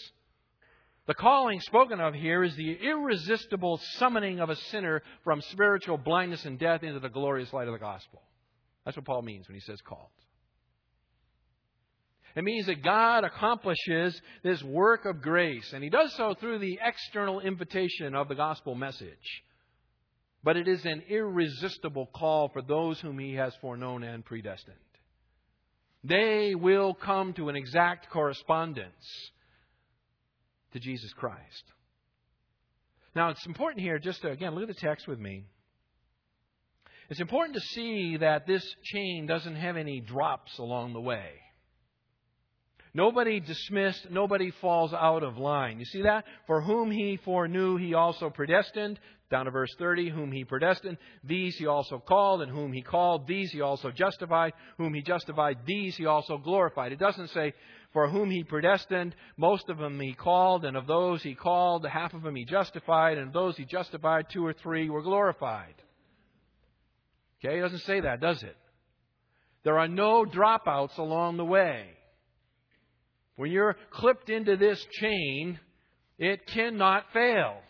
The 1.08 1.14
calling 1.14 1.60
spoken 1.62 2.00
of 2.00 2.16
here 2.16 2.44
is 2.44 2.56
the 2.56 2.80
irresistible 2.82 3.80
summoning 3.98 4.40
of 4.40 4.50
a 4.50 4.56
sinner 4.56 5.04
from 5.24 5.42
spiritual 5.42 5.98
blindness 5.98 6.46
and 6.46 6.58
death 6.58 6.84
into 6.84 7.00
the 7.00 7.10
glorious 7.10 7.54
light 7.54 7.68
of 7.68 7.74
the 7.74 7.80
gospel. 7.80 8.24
That's 8.84 8.98
what 8.98 9.06
Paul 9.06 9.22
means 9.22 9.48
when 9.48 9.56
he 9.56 9.62
says 9.62 9.80
called. 9.82 10.10
It 12.36 12.44
means 12.44 12.66
that 12.66 12.84
God 12.84 13.24
accomplishes 13.24 14.20
this 14.44 14.62
work 14.64 15.06
of 15.06 15.22
grace, 15.22 15.72
and 15.74 15.82
He 15.82 15.90
does 15.90 16.14
so 16.16 16.34
through 16.34 16.60
the 16.60 16.80
external 16.84 17.40
invitation 17.40 18.14
of 18.14 18.28
the 18.28 18.36
gospel 18.36 18.76
message. 18.76 19.44
But 20.44 20.58
it 20.58 20.68
is 20.68 20.86
an 20.86 21.04
irresistible 21.08 22.08
call 22.14 22.50
for 22.50 22.62
those 22.62 23.00
whom 23.00 23.20
He 23.20 23.36
has 23.36 23.56
foreknown 23.62 24.04
and 24.04 24.26
predestined. 24.26 24.76
They 26.04 26.56
will 26.56 26.94
come 26.94 27.34
to 27.34 27.48
an 27.48 27.56
exact 27.56 28.10
correspondence 28.10 29.32
to 30.76 30.80
Jesus 30.82 31.12
Christ. 31.14 31.64
Now, 33.16 33.30
it's 33.30 33.46
important 33.46 33.82
here, 33.82 33.98
just 33.98 34.22
to, 34.24 34.30
again, 34.30 34.56
look 34.56 34.70
at 34.70 34.76
the 34.76 34.82
text 34.82 35.08
with 35.08 35.20
me. 35.20 35.46
It's 37.10 37.22
important 37.22 37.56
to 37.56 37.62
see 37.62 38.18
that 38.18 38.46
this 38.46 38.66
chain 38.84 39.26
doesn't 39.26 39.56
have 39.56 39.78
any 39.78 40.02
drops 40.02 40.58
along 40.58 40.92
the 40.92 41.00
way. 41.00 41.30
Nobody 42.94 43.40
dismissed, 43.40 44.10
nobody 44.10 44.52
falls 44.60 44.94
out 44.94 45.24
of 45.24 45.38
line. 45.38 45.80
You 45.80 45.86
see 45.86 46.02
that? 46.02 46.26
For 46.46 46.62
whom 46.62 46.92
he 46.92 47.20
foreknew, 47.24 47.78
he 47.78 47.94
also 47.94 48.30
predestined. 48.30 49.00
Down 49.32 49.46
to 49.46 49.52
verse 49.52 49.74
30, 49.80 50.10
whom 50.10 50.32
he 50.32 50.44
predestined, 50.44 50.98
these 51.24 51.56
he 51.56 51.66
also 51.66 51.98
called, 51.98 52.42
and 52.42 52.52
whom 52.52 52.72
he 52.72 52.82
called, 52.82 53.28
these 53.28 53.52
he 53.52 53.60
also 53.60 53.92
justified, 53.92 54.54
whom 54.78 54.94
he 54.94 55.02
justified, 55.02 55.58
these 55.66 55.96
he 55.96 56.06
also 56.06 56.38
glorified. 56.38 56.92
It 56.92 57.00
doesn't 57.00 57.30
say, 57.32 57.54
for 57.96 58.10
whom 58.10 58.30
he 58.30 58.44
predestined, 58.44 59.16
most 59.38 59.70
of 59.70 59.78
them 59.78 59.98
he 60.02 60.14
called, 60.14 60.66
and 60.66 60.76
of 60.76 60.86
those 60.86 61.24
he 61.24 61.34
called, 61.34 61.86
half 61.86 62.14
of 62.14 62.24
them 62.24 62.36
he 62.36 62.44
justified, 62.44 63.18
and 63.18 63.28
of 63.28 63.34
those 63.34 63.56
he 63.56 63.64
justified, 63.64 64.26
two 64.30 64.46
or 64.46 64.52
three 64.52 64.90
were 64.90 65.02
glorified. 65.02 65.76
Okay, 67.40 67.58
it 67.58 67.62
doesn't 67.62 67.84
say 67.84 68.02
that, 68.02 68.20
does 68.20 68.44
it? 68.44 68.58
There 69.64 69.80
are 69.80 69.88
no 69.88 70.26
dropouts 70.26 70.98
along 70.98 71.38
the 71.38 71.46
way. 71.46 71.86
When 73.38 73.50
you're 73.50 73.78
clipped 73.92 74.30
into 74.30 74.58
this 74.58 74.86
chain, 75.00 75.58
it 76.20 76.46
cannot 76.48 77.06
fail. 77.14 77.62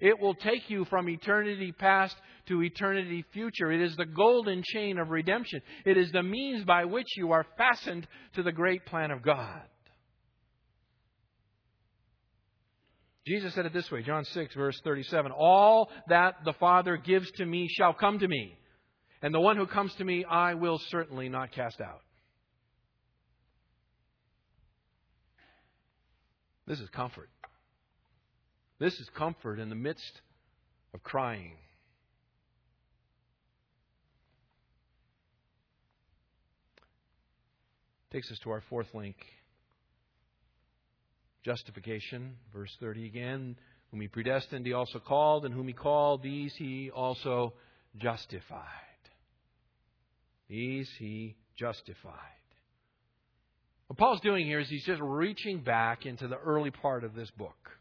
It 0.00 0.18
will 0.20 0.34
take 0.34 0.70
you 0.70 0.84
from 0.84 1.08
eternity 1.08 1.72
past 1.72 2.14
to 2.46 2.62
eternity 2.62 3.24
future. 3.32 3.72
It 3.72 3.80
is 3.80 3.96
the 3.96 4.06
golden 4.06 4.62
chain 4.64 4.98
of 4.98 5.10
redemption. 5.10 5.60
It 5.84 5.96
is 5.96 6.10
the 6.12 6.22
means 6.22 6.64
by 6.64 6.84
which 6.84 7.08
you 7.16 7.32
are 7.32 7.46
fastened 7.56 8.06
to 8.34 8.42
the 8.42 8.52
great 8.52 8.86
plan 8.86 9.10
of 9.10 9.22
God. 9.22 9.62
Jesus 13.26 13.54
said 13.54 13.66
it 13.66 13.74
this 13.74 13.90
way, 13.90 14.02
John 14.02 14.24
6, 14.24 14.54
verse 14.54 14.80
37 14.84 15.32
All 15.32 15.90
that 16.08 16.36
the 16.44 16.54
Father 16.54 16.96
gives 16.96 17.30
to 17.32 17.44
me 17.44 17.68
shall 17.76 17.92
come 17.92 18.18
to 18.20 18.28
me, 18.28 18.56
and 19.20 19.34
the 19.34 19.40
one 19.40 19.56
who 19.58 19.66
comes 19.66 19.94
to 19.96 20.04
me 20.04 20.24
I 20.24 20.54
will 20.54 20.80
certainly 20.88 21.28
not 21.28 21.52
cast 21.52 21.80
out. 21.80 22.00
This 26.66 26.80
is 26.80 26.88
comfort. 26.90 27.28
This 28.78 28.94
is 29.00 29.08
comfort 29.16 29.58
in 29.58 29.68
the 29.68 29.74
midst 29.74 30.20
of 30.94 31.02
crying. 31.02 31.56
Takes 38.12 38.30
us 38.30 38.38
to 38.44 38.50
our 38.50 38.62
fourth 38.68 38.88
link 38.94 39.16
Justification, 41.44 42.34
verse 42.52 42.70
30 42.80 43.06
again. 43.06 43.56
Whom 43.90 44.02
he 44.02 44.08
predestined, 44.08 44.66
he 44.66 44.74
also 44.74 44.98
called, 44.98 45.46
and 45.46 45.54
whom 45.54 45.66
he 45.66 45.72
called, 45.72 46.22
these 46.22 46.52
he 46.56 46.90
also 46.90 47.54
justified. 47.96 48.62
These 50.48 50.90
he 50.98 51.36
justified. 51.56 52.12
What 53.86 53.98
Paul's 53.98 54.20
doing 54.20 54.44
here 54.44 54.60
is 54.60 54.68
he's 54.68 54.84
just 54.84 55.00
reaching 55.00 55.60
back 55.60 56.04
into 56.04 56.28
the 56.28 56.36
early 56.36 56.70
part 56.70 57.02
of 57.02 57.14
this 57.14 57.30
book. 57.30 57.77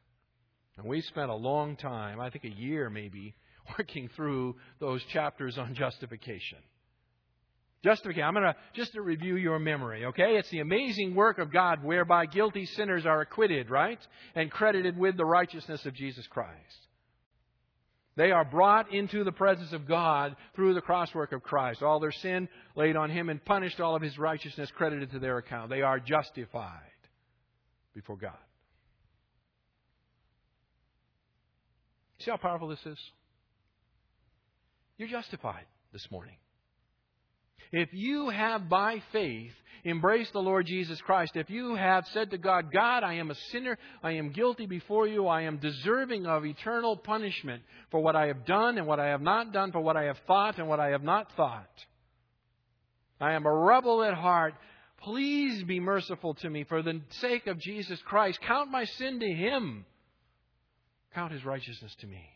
And 0.77 0.85
we 0.85 1.01
spent 1.01 1.29
a 1.29 1.35
long 1.35 1.75
time, 1.75 2.19
I 2.19 2.29
think 2.29 2.45
a 2.45 2.49
year 2.49 2.89
maybe, 2.89 3.35
working 3.77 4.09
through 4.15 4.55
those 4.79 5.03
chapters 5.11 5.57
on 5.57 5.73
justification. 5.73 6.59
Justification. 7.83 8.23
I'm 8.23 8.33
going 8.33 8.45
to 8.45 8.55
just 8.73 8.93
to 8.93 9.01
review 9.01 9.35
your 9.35 9.59
memory, 9.59 10.05
okay? 10.05 10.35
It's 10.35 10.49
the 10.49 10.59
amazing 10.59 11.15
work 11.15 11.37
of 11.37 11.51
God 11.51 11.83
whereby 11.83 12.25
guilty 12.25 12.65
sinners 12.65 13.05
are 13.05 13.21
acquitted, 13.21 13.69
right? 13.69 13.99
And 14.35 14.51
credited 14.51 14.97
with 14.97 15.15
the 15.15 15.25
righteousness 15.25 15.85
of 15.85 15.93
Jesus 15.93 16.25
Christ. 16.27 16.87
They 18.15 18.31
are 18.31 18.43
brought 18.43 18.91
into 18.91 19.23
the 19.23 19.31
presence 19.31 19.73
of 19.73 19.87
God 19.87 20.35
through 20.55 20.73
the 20.73 20.81
crosswork 20.81 21.33
of 21.33 21.43
Christ. 21.43 21.83
All 21.83 21.99
their 21.99 22.11
sin 22.11 22.49
laid 22.75 22.95
on 22.95 23.11
him 23.11 23.29
and 23.29 23.43
punished, 23.45 23.79
all 23.79 23.95
of 23.95 24.01
his 24.01 24.17
righteousness 24.17 24.71
credited 24.75 25.11
to 25.11 25.19
their 25.19 25.37
account. 25.37 25.69
They 25.69 25.83
are 25.83 25.99
justified 25.99 26.81
before 27.93 28.17
God. 28.17 28.33
See 32.27 32.31
how 32.31 32.35
powerful 32.35 32.67
this 32.67 32.85
is? 32.85 32.99
You're 34.97 35.07
justified 35.07 35.63
this 35.93 36.05
morning. 36.11 36.35
If 37.71 37.87
you 37.93 38.27
have 38.27 38.67
by 38.67 39.01
faith 39.13 39.53
embraced 39.85 40.33
the 40.33 40.41
Lord 40.41 40.65
Jesus 40.65 40.99
Christ, 40.99 41.37
if 41.37 41.49
you 41.49 41.75
have 41.75 42.05
said 42.07 42.31
to 42.31 42.37
God, 42.37 42.73
God, 42.73 43.05
I 43.05 43.13
am 43.13 43.31
a 43.31 43.35
sinner, 43.53 43.77
I 44.03 44.13
am 44.13 44.33
guilty 44.33 44.65
before 44.65 45.07
you, 45.07 45.25
I 45.27 45.43
am 45.43 45.59
deserving 45.59 46.25
of 46.25 46.45
eternal 46.45 46.97
punishment 46.97 47.63
for 47.91 48.01
what 48.01 48.17
I 48.17 48.27
have 48.27 48.45
done 48.45 48.77
and 48.77 48.87
what 48.87 48.99
I 48.99 49.07
have 49.07 49.21
not 49.21 49.53
done, 49.53 49.71
for 49.71 49.79
what 49.79 49.95
I 49.95 50.03
have 50.03 50.17
thought 50.27 50.57
and 50.57 50.67
what 50.67 50.81
I 50.81 50.89
have 50.89 51.03
not 51.03 51.31
thought. 51.37 51.71
I 53.21 53.35
am 53.35 53.45
a 53.45 53.53
rebel 53.53 54.03
at 54.03 54.15
heart. 54.15 54.53
Please 54.97 55.63
be 55.63 55.79
merciful 55.79 56.33
to 56.33 56.49
me 56.49 56.65
for 56.65 56.81
the 56.81 56.99
sake 57.21 57.47
of 57.47 57.57
Jesus 57.57 58.01
Christ. 58.01 58.41
Count 58.41 58.69
my 58.69 58.83
sin 58.83 59.21
to 59.21 59.33
Him. 59.33 59.85
Count 61.17 61.31
His 61.31 61.43
righteousness 61.43 61.95
to 62.01 62.05
me. 62.05 62.29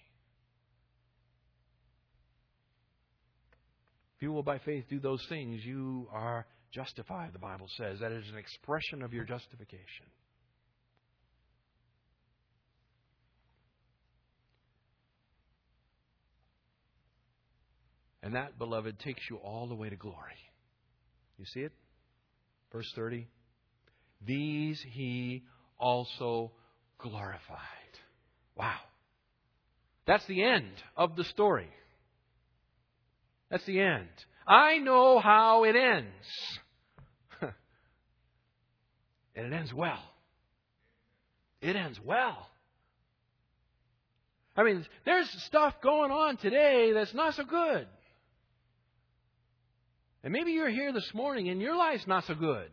If 4.16 4.24
you 4.24 4.32
will 4.32 4.42
by 4.42 4.58
faith 4.58 4.86
do 4.90 5.00
those 5.00 5.24
things, 5.30 5.64
you 5.64 6.08
are 6.12 6.48
justified, 6.74 7.30
the 7.32 7.38
Bible 7.38 7.68
says. 7.78 8.00
That 8.00 8.12
is 8.12 8.28
an 8.32 8.40
expression 8.40 9.04
of 9.04 9.14
your 9.14 9.24
justification. 9.24 10.08
And 18.24 18.34
that, 18.34 18.58
beloved, 18.58 18.98
takes 18.98 19.22
you 19.30 19.38
all 19.38 19.68
the 19.68 19.76
way 19.76 19.90
to 19.90 19.96
glory. 19.96 20.16
You 21.38 21.46
see 21.54 21.60
it? 21.60 21.74
Verse 22.72 22.92
30. 22.96 23.28
These 24.26 24.84
he 24.92 25.44
also 25.78 26.52
glorified. 26.98 27.81
Wow. 28.56 28.80
That's 30.06 30.26
the 30.26 30.44
end 30.44 30.72
of 30.96 31.16
the 31.16 31.24
story. 31.26 31.70
That's 33.50 33.66
the 33.66 33.80
end. 33.80 34.10
I 34.48 34.78
know 34.78 35.20
how 35.20 35.64
it 35.66 35.76
ends. 35.76 36.60
and 39.36 39.46
it 39.46 39.54
ends 39.54 39.74
well. 39.74 40.02
It 41.62 41.76
ends 41.76 42.00
well. 42.04 42.48
I 44.56 44.64
mean, 44.64 44.86
there's 45.06 45.30
stuff 45.46 45.76
going 45.82 46.12
on 46.12 46.38
today 46.38 46.92
that's 46.94 47.14
not 47.14 47.36
so 47.36 47.44
good. 47.44 47.88
And 50.24 50.34
maybe 50.34 50.52
you're 50.52 50.70
here 50.70 50.94
this 50.94 51.10
morning 51.14 51.50
and 51.50 51.62
your 51.62 51.76
life's 51.76 52.06
not 52.08 52.26
so 52.26 52.36
good. 52.36 52.70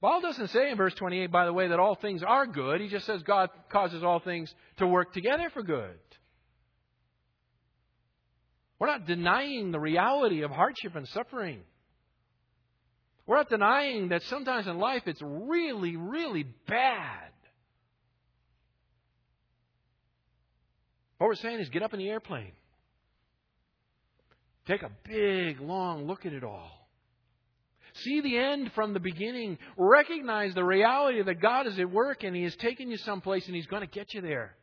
Paul 0.00 0.20
doesn't 0.20 0.48
say 0.48 0.70
in 0.70 0.76
verse 0.76 0.94
28, 0.94 1.30
by 1.32 1.46
the 1.46 1.52
way, 1.52 1.68
that 1.68 1.80
all 1.80 1.94
things 1.94 2.22
are 2.22 2.46
good. 2.46 2.80
He 2.80 2.88
just 2.88 3.06
says 3.06 3.22
God 3.22 3.48
causes 3.70 4.04
all 4.04 4.20
things 4.20 4.54
to 4.78 4.86
work 4.86 5.12
together 5.12 5.50
for 5.52 5.62
good. 5.62 5.98
We're 8.78 8.88
not 8.88 9.06
denying 9.06 9.72
the 9.72 9.80
reality 9.80 10.42
of 10.42 10.50
hardship 10.50 10.96
and 10.96 11.08
suffering. 11.08 11.60
We're 13.26 13.36
not 13.36 13.48
denying 13.48 14.08
that 14.08 14.22
sometimes 14.24 14.66
in 14.66 14.78
life 14.78 15.02
it's 15.06 15.22
really, 15.22 15.96
really 15.96 16.44
bad. 16.68 17.32
What 21.18 21.28
we're 21.28 21.34
saying 21.36 21.60
is 21.60 21.70
get 21.70 21.82
up 21.82 21.94
in 21.94 21.98
the 21.98 22.08
airplane. 22.08 22.52
Take 24.66 24.82
a 24.82 24.90
big, 25.04 25.60
long 25.60 26.06
look 26.06 26.26
at 26.26 26.32
it 26.32 26.44
all. 26.44 26.85
See 28.02 28.20
the 28.20 28.36
end 28.36 28.72
from 28.74 28.92
the 28.92 29.00
beginning. 29.00 29.58
Recognize 29.76 30.54
the 30.54 30.64
reality 30.64 31.22
that 31.22 31.40
God 31.40 31.66
is 31.66 31.78
at 31.78 31.90
work 31.90 32.24
and 32.24 32.36
He 32.36 32.44
is 32.44 32.54
taking 32.56 32.90
you 32.90 32.96
someplace 32.98 33.46
and 33.46 33.54
He's 33.54 33.66
going 33.66 33.82
to 33.82 33.88
get 33.88 34.12
you 34.12 34.20
there. 34.20 34.54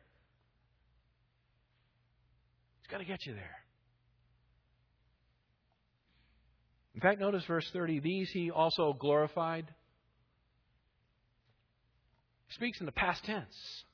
He's 2.80 2.90
going 2.90 3.04
to 3.04 3.10
get 3.10 3.24
you 3.26 3.34
there. 3.34 3.56
In 6.94 7.00
fact, 7.00 7.20
notice 7.20 7.44
verse 7.46 7.68
30 7.72 8.00
these 8.00 8.30
he 8.30 8.50
also 8.50 8.92
glorified. 8.92 9.66
He 12.46 12.54
speaks 12.54 12.78
in 12.78 12.86
the 12.86 12.92
past 12.92 13.24
tense. 13.24 13.84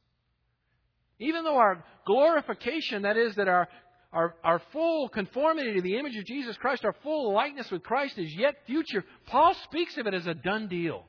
Even 1.18 1.44
though 1.44 1.56
our 1.56 1.84
glorification, 2.06 3.02
that 3.02 3.16
is, 3.16 3.34
that 3.36 3.48
our, 3.48 3.68
our, 4.12 4.34
our 4.42 4.60
full 4.72 5.08
conformity 5.08 5.74
to 5.74 5.82
the 5.82 5.96
image 5.96 6.16
of 6.16 6.24
Jesus 6.24 6.56
Christ, 6.56 6.84
our 6.84 6.94
full 7.02 7.32
likeness 7.32 7.70
with 7.70 7.82
Christ 7.82 8.18
is 8.18 8.34
yet 8.34 8.56
future, 8.66 9.04
Paul 9.26 9.54
speaks 9.64 9.96
of 9.98 10.06
it 10.06 10.14
as 10.14 10.26
a 10.26 10.34
done 10.34 10.68
deal. 10.68 11.04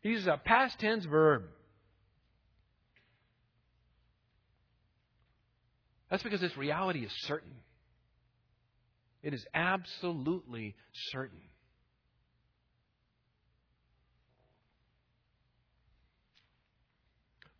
He 0.00 0.10
uses 0.10 0.26
a 0.26 0.40
past 0.42 0.78
tense 0.78 1.04
verb. 1.04 1.42
That's 6.10 6.22
because 6.22 6.40
this 6.40 6.56
reality 6.56 7.00
is 7.00 7.12
certain. 7.26 7.52
It 9.22 9.34
is 9.34 9.44
absolutely 9.54 10.74
certain. 11.10 11.40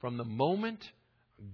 From 0.00 0.16
the 0.16 0.24
moment 0.24 0.82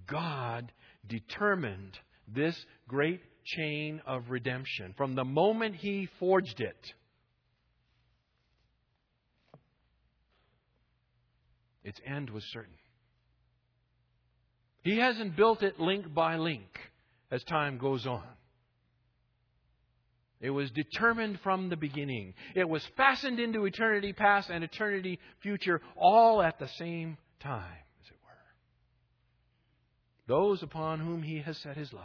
God 0.06 0.72
determined 1.06 1.98
this 2.34 2.56
great 2.86 3.20
chain 3.44 4.00
of 4.06 4.30
redemption, 4.30 4.94
from 4.96 5.14
the 5.14 5.24
moment 5.24 5.76
He 5.76 6.08
forged 6.18 6.60
it, 6.60 6.92
its 11.84 12.00
end 12.06 12.30
was 12.30 12.44
certain. 12.52 12.74
He 14.82 14.98
hasn't 14.98 15.36
built 15.36 15.62
it 15.62 15.80
link 15.80 16.14
by 16.14 16.36
link 16.36 16.68
as 17.30 17.42
time 17.44 17.78
goes 17.78 18.06
on. 18.06 18.24
It 20.40 20.50
was 20.50 20.70
determined 20.70 21.40
from 21.42 21.68
the 21.68 21.76
beginning. 21.76 22.34
It 22.54 22.68
was 22.68 22.82
fastened 22.96 23.40
into 23.40 23.64
eternity 23.64 24.12
past 24.12 24.50
and 24.50 24.62
eternity 24.62 25.18
future, 25.40 25.80
all 25.96 26.40
at 26.40 26.58
the 26.60 26.68
same 26.78 27.18
time. 27.40 27.64
Those 30.28 30.62
upon 30.62 31.00
whom 31.00 31.22
He 31.22 31.38
has 31.38 31.56
set 31.58 31.76
His 31.76 31.92
love. 31.92 32.04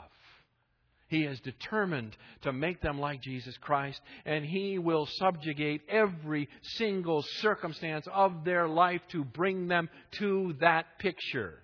He 1.09 1.25
is 1.25 1.39
determined 1.41 2.17
to 2.41 2.51
make 2.51 2.81
them 2.81 2.99
like 2.99 3.21
Jesus 3.21 3.55
Christ, 3.57 4.01
and 4.25 4.43
He 4.43 4.79
will 4.79 5.05
subjugate 5.05 5.81
every 5.87 6.49
single 6.61 7.21
circumstance 7.41 8.07
of 8.11 8.45
their 8.45 8.67
life 8.67 9.01
to 9.11 9.23
bring 9.23 9.67
them 9.67 9.89
to 10.13 10.55
that 10.61 10.97
picture. 10.97 11.59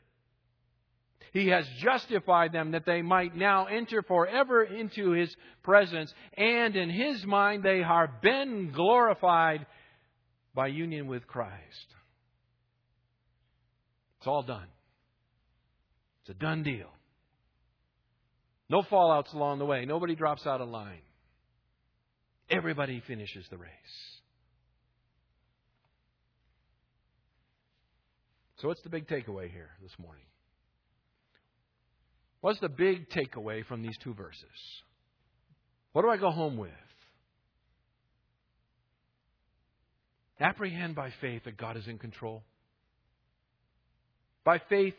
He 1.31 1.47
has 1.47 1.65
justified 1.79 2.51
them 2.51 2.71
that 2.71 2.85
they 2.85 3.01
might 3.01 3.35
now 3.35 3.65
enter 3.65 4.03
forever 4.03 4.63
into 4.63 5.11
His 5.11 5.35
presence, 5.63 6.13
and 6.37 6.75
in 6.75 6.89
His 6.89 7.25
mind 7.25 7.63
they 7.63 7.81
are 7.81 8.11
been 8.21 8.71
glorified 8.71 9.65
by 10.53 10.67
union 10.67 11.07
with 11.07 11.25
Christ. 11.25 11.87
It's 14.19 14.27
all 14.27 14.43
done. 14.43 14.67
It's 16.29 16.37
a 16.37 16.39
done 16.39 16.61
deal. 16.61 16.89
No 18.69 18.83
fallouts 18.83 19.33
along 19.33 19.57
the 19.57 19.65
way. 19.65 19.85
Nobody 19.85 20.13
drops 20.13 20.45
out 20.45 20.61
of 20.61 20.69
line. 20.69 21.01
Everybody 22.51 23.01
finishes 23.07 23.45
the 23.49 23.57
race. 23.57 23.71
So, 28.59 28.67
what's 28.67 28.81
the 28.83 28.89
big 28.89 29.07
takeaway 29.07 29.49
here 29.49 29.71
this 29.81 29.91
morning? 29.97 30.25
What's 32.41 32.59
the 32.59 32.69
big 32.69 33.09
takeaway 33.09 33.65
from 33.65 33.81
these 33.81 33.97
two 34.03 34.13
verses? 34.13 34.43
What 35.93 36.03
do 36.03 36.09
I 36.09 36.17
go 36.17 36.29
home 36.29 36.57
with? 36.57 36.69
Apprehend 40.39 40.93
by 40.93 41.11
faith 41.21 41.45
that 41.45 41.57
God 41.57 41.75
is 41.75 41.87
in 41.87 41.97
control. 41.97 42.43
By 44.45 44.61
faith, 44.69 44.93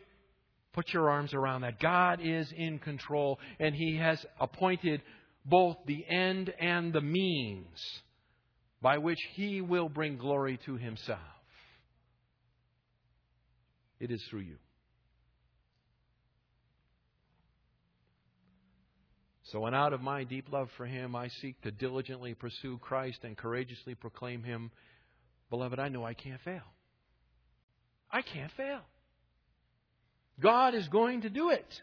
put 0.73 0.93
your 0.93 1.11
arms 1.11 1.35
around 1.35 1.63
that. 1.63 1.81
God 1.81 2.21
is 2.23 2.53
in 2.57 2.79
control, 2.79 3.39
and 3.59 3.75
He 3.75 3.97
has 3.97 4.25
appointed 4.39 5.03
both 5.45 5.77
the 5.87 6.05
end 6.09 6.53
and 6.61 6.93
the 6.93 7.01
means 7.01 7.79
by 8.83 8.99
which 8.99 9.19
He 9.35 9.61
will 9.61 9.89
bring 9.89 10.17
glory 10.17 10.59
to 10.67 10.77
Himself. 10.77 11.19
It 13.99 14.11
is 14.11 14.23
through 14.31 14.41
you. 14.41 14.57
So, 19.45 19.67
and 19.67 19.75
out 19.75 19.93
of 19.93 20.01
my 20.01 20.23
deep 20.25 20.53
love 20.53 20.69
for 20.77 20.87
Him, 20.87 21.17
I 21.17 21.29
seek 21.43 21.61
to 21.63 21.73
diligently 21.73 22.35
pursue 22.35 22.79
Christ 22.79 23.19
and 23.25 23.37
courageously 23.37 23.97
proclaim 23.97 24.45
Him. 24.45 24.71
Beloved, 25.51 25.79
I 25.81 25.89
know 25.89 26.05
I 26.05 26.15
can't 26.15 26.41
fail. 26.43 26.63
I 28.13 28.23
can't 28.23 28.53
fail. 28.57 28.81
God 30.41 30.75
is 30.75 30.89
going 30.89 31.23
to 31.23 31.31
do 31.31 31.51
it. 31.51 31.83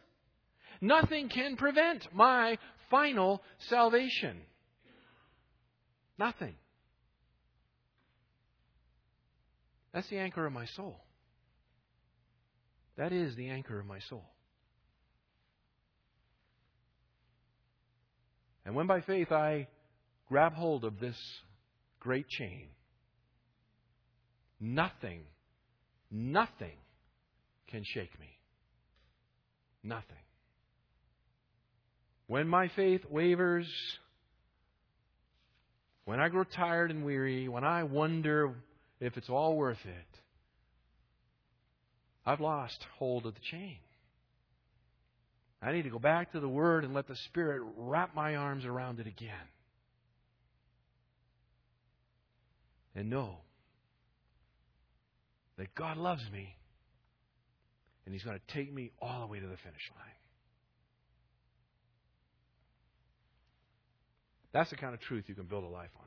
Nothing 0.82 1.30
can 1.30 1.56
prevent 1.56 2.08
my 2.14 2.58
final 2.90 3.42
salvation. 3.70 4.38
Nothing. 6.18 6.56
That's 9.94 10.08
the 10.10 10.18
anchor 10.18 10.46
of 10.46 10.54
my 10.54 10.66
soul. 10.66 11.00
That 12.98 13.12
is 13.12 13.36
the 13.36 13.50
anchor 13.50 13.80
of 13.80 13.86
my 13.86 14.00
soul. 14.00 14.26
And 18.66 18.76
when 18.76 18.88
by 18.88 19.02
faith 19.02 19.32
I 19.32 19.68
grab 20.28 20.54
hold 20.54 20.84
of 20.84 21.00
this 21.00 21.16
great 22.00 22.28
chain, 22.28 22.68
nothing, 24.60 25.22
nothing 26.12 26.78
can 27.68 27.84
shake 27.86 28.20
me. 28.20 28.37
Nothing. 29.88 30.04
When 32.28 32.50
my 32.50 32.68
faith 32.76 33.06
wavers, 33.10 33.68
when 36.04 36.20
I 36.20 36.28
grow 36.28 36.44
tired 36.44 36.92
and 36.92 37.06
weary, 37.06 37.48
when 37.48 37.64
I 37.64 37.84
wonder 37.84 38.54
if 39.00 39.16
it's 39.16 39.30
all 39.30 39.56
worth 39.56 39.78
it, 39.86 40.20
I've 42.26 42.42
lost 42.42 42.86
hold 43.00 43.26
of 43.26 43.34
the 43.34 43.40
chain. 43.50 43.78
I 45.62 45.72
need 45.72 45.84
to 45.84 45.90
go 45.90 46.00
back 46.00 46.34
to 46.34 46.42
the 46.42 46.50
Word 46.50 46.84
and 46.84 46.94
let 46.94 47.08
the 47.08 47.16
Spirit 47.30 47.62
wrap 47.78 48.14
my 48.14 48.36
arms 48.36 48.66
around 48.66 49.00
it 49.00 49.08
again. 49.08 49.32
And 52.94 53.10
know 53.10 53.38
that 55.58 55.74
God 55.76 55.96
loves 55.96 56.24
me 56.34 56.58
and 58.08 58.14
He's 58.14 58.24
going 58.24 58.40
to 58.40 58.54
take 58.54 58.74
me 58.74 58.92
all 59.02 59.20
the 59.20 59.28
way 59.28 59.42
to 59.42 59.46
the 59.46 59.58
finish 59.58 59.92
line. 59.94 60.16
That's 64.54 64.70
the 64.70 64.78
kind 64.78 64.94
of 64.94 65.02
truth 65.02 65.26
you 65.28 65.36
can 65.36 65.44
build 65.44 65.66
a 65.66 65.68
life 65.68 65.90
on. 66.00 66.06